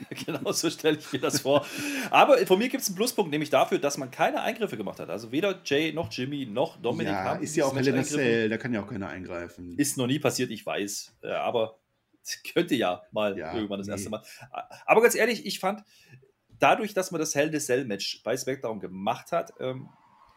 [0.25, 1.65] genau so stelle ich mir das vor.
[2.09, 5.09] Aber von mir gibt es einen Pluspunkt, nämlich dafür, dass man keine Eingriffe gemacht hat.
[5.09, 7.43] Also weder Jay noch Jimmy noch Dominik ja, haben.
[7.43, 9.77] Ist ja auch Helena Cell, da kann ja auch keiner eingreifen.
[9.77, 11.17] Ist noch nie passiert, ich weiß.
[11.23, 11.79] Äh, aber
[12.53, 13.93] könnte ja mal ja, irgendwann das nee.
[13.93, 14.21] erste Mal.
[14.85, 15.83] Aber ganz ehrlich, ich fand,
[16.59, 19.89] dadurch, dass man das Hell in Cell Match bei SmackDown gemacht hat, ähm,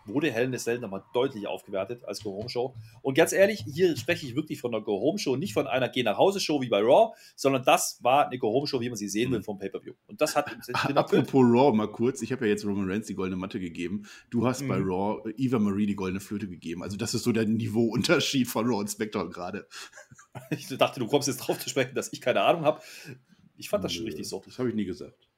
[0.07, 2.75] wurde Hell in a Cell nochmal deutlich aufgewertet als Go-Home-Show.
[3.03, 6.69] Und ganz ehrlich, hier spreche ich wirklich von einer Go-Home-Show, nicht von einer Geh-nach-Hause-Show wie
[6.69, 9.45] bei Raw, sondern das war eine Go-Home-Show, wie man sie sehen will mhm.
[9.45, 9.95] vom Pay-Per-View.
[10.07, 10.51] Und das hat
[10.97, 14.07] Apropos Raw, mal kurz, ich habe ja jetzt Roman Reigns die goldene Matte gegeben.
[14.31, 14.69] Du hast mhm.
[14.69, 16.83] bei Raw Eva Marie die goldene Flöte gegeben.
[16.83, 19.67] Also das ist so der Niveauunterschied von Raw und SmackDown gerade.
[20.51, 22.81] Ich dachte, du kommst jetzt drauf zu sprechen, dass ich keine Ahnung habe.
[23.57, 24.41] Ich fand das schon richtig so.
[24.47, 25.30] Das habe ich nie gesagt.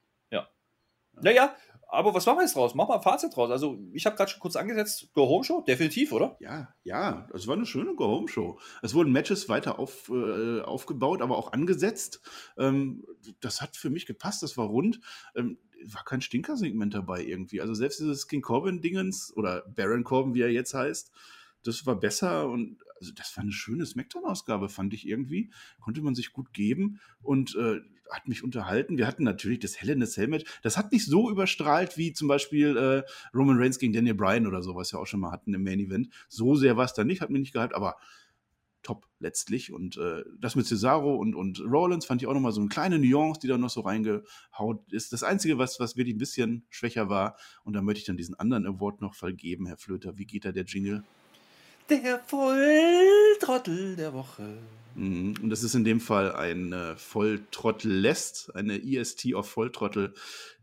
[1.15, 1.21] Ja.
[1.21, 1.55] Naja,
[1.93, 2.73] aber was machen wir jetzt draus?
[2.73, 3.51] Mach mal ein Fazit draus.
[3.51, 6.35] Also, ich habe gerade schon kurz angesetzt, Go-Home-Show, definitiv, oder?
[6.39, 8.59] Ja, ja, es war eine schöne Go-Home-Show.
[8.81, 12.21] Es wurden Matches weiter auf, äh, aufgebaut, aber auch angesetzt.
[12.57, 13.05] Ähm,
[13.41, 15.01] das hat für mich gepasst, das war rund.
[15.35, 17.61] Ähm, war kein Stinker-Segment dabei irgendwie.
[17.61, 21.11] Also, selbst dieses King Corbin-Dingens oder Baron Corbin, wie er jetzt heißt,
[21.61, 25.51] das war besser und also das war eine schöne Smackdown-Ausgabe, fand ich irgendwie.
[25.79, 27.81] Konnte man sich gut geben und äh,
[28.11, 28.97] hat mich unterhalten.
[28.97, 30.45] Wir hatten natürlich das Hell in a Cell Match.
[30.61, 33.03] Das hat nicht so überstrahlt wie zum Beispiel äh,
[33.35, 35.79] Roman Reigns gegen Daniel Bryan oder so, was wir auch schon mal hatten im Main
[35.79, 36.09] Event.
[36.27, 37.97] So sehr war es da nicht, hat mir nicht gehalten, aber
[38.83, 39.71] top letztlich.
[39.71, 42.99] Und äh, das mit Cesaro und, und Rollins fand ich auch nochmal so eine kleine
[42.99, 45.13] Nuance, die da noch so reingehaut ist.
[45.13, 48.35] Das Einzige, was, was wirklich ein bisschen schwächer war, und da möchte ich dann diesen
[48.35, 50.17] anderen Award noch vergeben, Herr Flöter.
[50.17, 51.03] Wie geht da der Jingle?
[51.89, 54.57] Der Volltrottel der Woche.
[54.95, 55.35] Mhm.
[55.41, 60.13] Und das ist in dem Fall äh, Volltrottel lässt, eine EST auf Volltrottel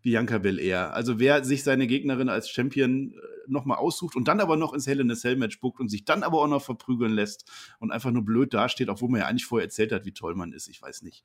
[0.02, 0.94] Bianca Belair.
[0.94, 4.86] Also wer sich seine Gegnerin als Champion äh, nochmal aussucht und dann aber noch ins
[4.86, 7.90] Hell in a Cell Match buckt und sich dann aber auch noch verprügeln lässt und
[7.90, 10.68] einfach nur blöd dasteht, obwohl man ja eigentlich vorher erzählt hat, wie toll man ist,
[10.68, 11.24] ich weiß nicht.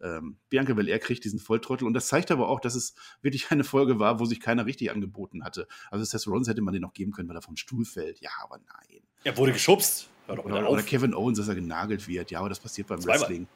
[0.00, 3.64] Ähm, Bianca Belair kriegt diesen Volltrottel und das zeigt aber auch, dass es wirklich eine
[3.64, 5.66] Folge war, wo sich keiner richtig angeboten hatte.
[5.90, 8.20] Also Seth Rollins hätte man den noch geben können, weil er vom Stuhl fällt.
[8.20, 9.03] Ja, aber nein.
[9.24, 10.08] Er wurde geschubst.
[10.28, 12.30] Oder, oder, Kevin Owens, dass er genagelt wird.
[12.30, 13.20] Ja, aber das passiert beim Zweimal.
[13.20, 13.46] Wrestling.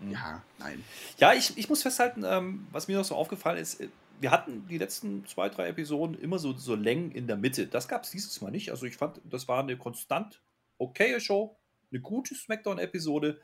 [0.00, 0.12] Mhm.
[0.12, 0.84] Ja, nein.
[1.18, 3.88] Ja, ich, ich muss festhalten, ähm, was mir noch so aufgefallen ist, äh,
[4.20, 7.66] wir hatten die letzten zwei, drei Episoden immer so, so Längen in der Mitte.
[7.66, 8.70] Das gab es dieses Mal nicht.
[8.70, 10.40] Also ich fand, das war eine konstant
[10.78, 11.56] okaye Show,
[11.90, 13.40] eine gute Smackdown-Episode.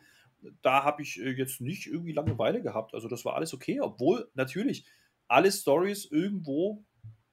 [0.63, 2.95] Da habe ich äh, jetzt nicht irgendwie Langeweile gehabt.
[2.95, 4.87] Also das war alles okay, obwohl natürlich
[5.29, 6.85] alle Stories irgendwo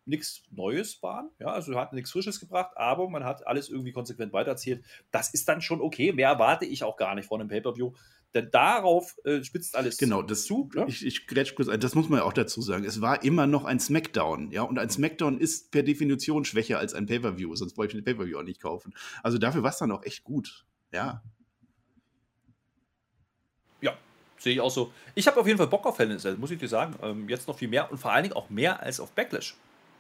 [0.08, 1.30] nichts Neues waren.
[1.40, 4.84] Ja, also hat nichts Frisches gebracht, aber man hat alles irgendwie konsequent weitererzählt.
[5.12, 6.12] Das ist dann schon okay.
[6.14, 7.94] Mehr erwarte ich auch gar nicht von einem Pay-Per-View.
[8.34, 10.70] Denn darauf äh, spitzt alles genau, das, zu.
[10.76, 10.86] Ne?
[10.88, 12.84] Ich, ich grätsch kurz ein, das muss man ja auch dazu sagen.
[12.84, 16.94] Es war immer noch ein Smackdown, ja, und ein Smackdown ist per Definition schwächer als
[16.94, 18.94] ein Pay-Per-View, sonst wollte ich den Pay-Per-View auch nicht kaufen.
[19.24, 21.24] Also dafür war es dann auch echt gut, ja.
[23.80, 23.98] Ja,
[24.38, 24.92] sehe ich auch so.
[25.16, 26.96] Ich habe auf jeden Fall Bock auf Hell in muss ich dir sagen.
[27.02, 29.56] Ähm, jetzt noch viel mehr und vor allen Dingen auch mehr als auf Backlash.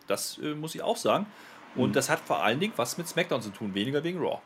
[0.07, 1.27] Das äh, muss ich auch sagen.
[1.75, 1.93] Und mhm.
[1.93, 4.41] das hat vor allen Dingen was mit SmackDown zu tun, weniger wegen Raw.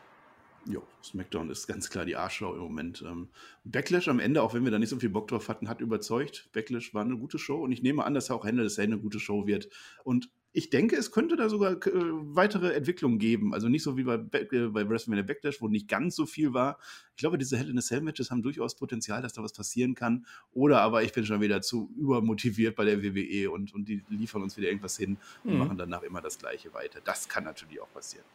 [0.66, 3.04] Jo, SmackDown ist ganz klar die Arschschau im Moment.
[3.06, 3.30] Ähm,
[3.64, 6.50] Backlash am Ende, auch wenn wir da nicht so viel Bock drauf hatten, hat überzeugt.
[6.54, 9.20] Backlash war eine gute Show und ich nehme an, dass auch Ende des eine gute
[9.20, 9.70] Show wird.
[10.04, 13.54] Und ich denke, es könnte da sogar äh, weitere Entwicklungen geben.
[13.54, 16.78] Also nicht so wie bei, äh, bei WrestleMania Backlash, wo nicht ganz so viel war.
[17.16, 19.96] Ich glaube, diese Hell in a Cell Matches haben durchaus Potenzial, dass da was passieren
[19.96, 20.26] kann.
[20.52, 24.44] Oder aber ich bin schon wieder zu übermotiviert bei der WWE und, und die liefern
[24.44, 25.60] uns wieder irgendwas hin und mhm.
[25.60, 27.00] machen danach immer das Gleiche weiter.
[27.04, 28.26] Das kann natürlich auch passieren.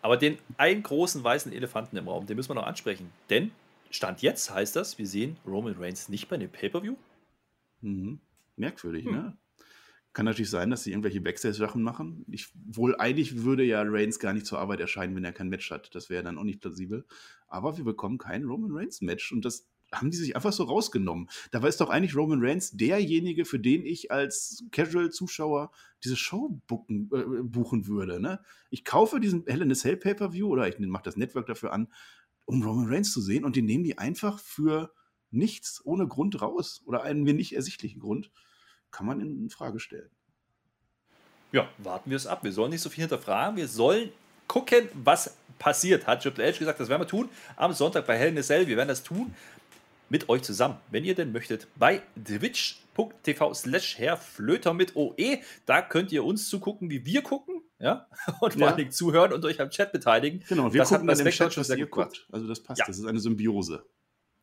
[0.00, 3.10] Aber den einen großen weißen Elefanten im Raum, den müssen wir noch ansprechen.
[3.30, 3.50] Denn
[3.90, 6.94] Stand jetzt heißt das, wir sehen Roman Reigns nicht bei dem Pay-Per-View.
[7.80, 8.20] Mhm.
[8.56, 9.12] Merkwürdig, hm.
[9.12, 9.36] ne?
[10.14, 12.24] Kann natürlich sein, dass sie irgendwelche Backstage-Sachen machen.
[12.30, 15.70] Ich, wohl eigentlich würde ja Reigns gar nicht zur Arbeit erscheinen, wenn er kein Match
[15.72, 15.94] hat.
[15.94, 17.04] Das wäre dann auch nicht plausibel.
[17.48, 19.32] Aber wir bekommen kein Roman Reigns-Match.
[19.32, 21.28] Und das haben die sich einfach so rausgenommen.
[21.50, 25.72] Dabei ist doch eigentlich Roman Reigns derjenige, für den ich als Casual-Zuschauer
[26.04, 28.20] diese Show buchen, äh, buchen würde.
[28.20, 28.40] Ne?
[28.70, 31.88] Ich kaufe diesen Hell in a Cell Pay-Per-View oder ich mache das Network dafür an,
[32.44, 34.92] um Roman Reigns zu sehen und den nehmen die einfach für
[35.30, 38.30] nichts, ohne Grund raus oder einen mir nicht ersichtlichen Grund,
[38.94, 40.10] kann man in Frage stellen.
[41.52, 42.44] Ja, warten wir es ab.
[42.44, 43.56] Wir sollen nicht so viel hinterfragen.
[43.56, 44.10] Wir sollen
[44.46, 46.06] gucken, was passiert.
[46.06, 48.66] Hat Triple H gesagt, das werden wir tun am Sonntag bei Hell in a Cell.
[48.66, 49.34] Wir werden das tun
[50.08, 55.38] mit euch zusammen, wenn ihr denn möchtet, bei twitch.tv slash herrflöter mit OE.
[55.66, 58.06] Da könnt ihr uns zugucken, wie wir gucken, ja,
[58.40, 58.68] und vor ja.
[58.68, 60.44] allen Dingen zuhören und euch am Chat beteitigen.
[60.48, 62.28] Genau, wir das gucken dann im Chat, was ihr guckt.
[62.30, 62.86] Also das passt, ja.
[62.86, 63.84] das ist eine Symbiose.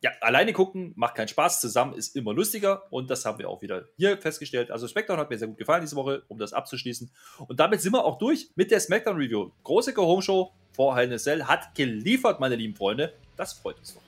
[0.02, 3.62] Ja, alleine gucken macht keinen Spaß, zusammen ist immer lustiger und das haben wir auch
[3.62, 4.72] wieder hier festgestellt.
[4.72, 7.08] Also Smackdown hat mir sehr gut gefallen diese Woche, um das abzuschließen.
[7.46, 9.52] Und damit sind wir auch durch mit der Smackdown Review.
[9.62, 13.12] Große Go Home Show vor Hell in hat geliefert, meine lieben Freunde.
[13.36, 14.02] Das freut uns doch.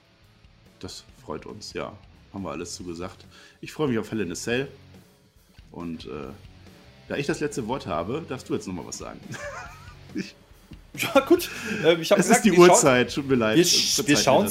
[0.81, 1.97] Das freut uns, ja.
[2.33, 3.25] Haben wir alles zugesagt.
[3.61, 4.67] Ich freue mich auf Hell in a Cell.
[5.71, 6.11] Und äh,
[7.09, 9.21] da ich das letzte Wort habe, darfst du jetzt nochmal was sagen.
[10.15, 10.35] ich,
[10.97, 11.51] ja, gut.
[11.85, 13.59] Ähm, ich es gesagt, ist die Uhrzeit, tut mir leid.
[13.59, 14.51] Wir, wir schauen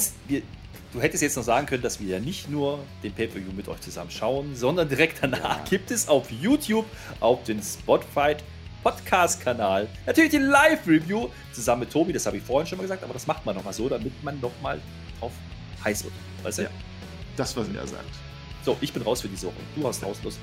[0.94, 3.80] Du hättest jetzt noch sagen können, dass wir ja nicht nur den Pay-Per-View mit euch
[3.80, 5.64] zusammen schauen, sondern direkt danach ja.
[5.68, 6.86] gibt es auf YouTube,
[7.18, 8.36] auf den Spotify
[8.84, 13.12] Podcast-Kanal, natürlich die Live-Review zusammen mit Tobi, das habe ich vorhin schon mal gesagt, aber
[13.12, 14.80] das macht man nochmal so, damit man nochmal
[15.18, 15.32] drauf
[15.82, 16.14] heiß wird.
[16.44, 16.62] Weißt du?
[16.62, 16.70] Ja,
[17.36, 18.23] das, was er sagt.
[18.64, 19.56] So, ich bin raus für diese Woche.
[19.76, 20.38] Du hast Rausschluss.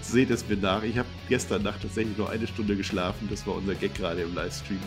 [0.00, 0.84] Seht es mir nach.
[0.84, 3.26] Ich habe gestern Nacht tatsächlich nur eine Stunde geschlafen.
[3.28, 4.78] Das war unser Gag gerade im Livestream.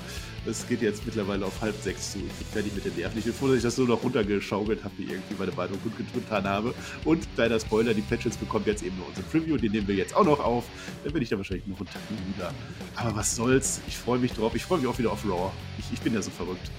[0.45, 2.19] Es geht jetzt mittlerweile auf halb sechs zu.
[2.19, 3.17] Ich bin fertig mit den Nerven.
[3.17, 5.91] Ich bin froh, dass ich das so noch runtergeschaukelt habe, wie irgendwie meine Meinung gut
[6.13, 6.73] getan habe.
[7.03, 9.57] Und kleiner Spoiler, die Patches bekommt jetzt eben nur unsere Preview.
[9.57, 10.63] Den nehmen wir jetzt auch noch auf.
[11.03, 12.53] Dann bin ich da wahrscheinlich noch einen Tacken müder.
[12.95, 13.81] Aber was soll's.
[13.89, 14.55] Ich freue mich drauf.
[14.55, 15.51] Ich freue mich auch wieder auf Raw.
[15.77, 16.71] Ich, ich bin ja so verrückt.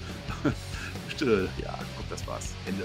[1.63, 2.55] ja, komm, das war's.
[2.67, 2.85] Ende.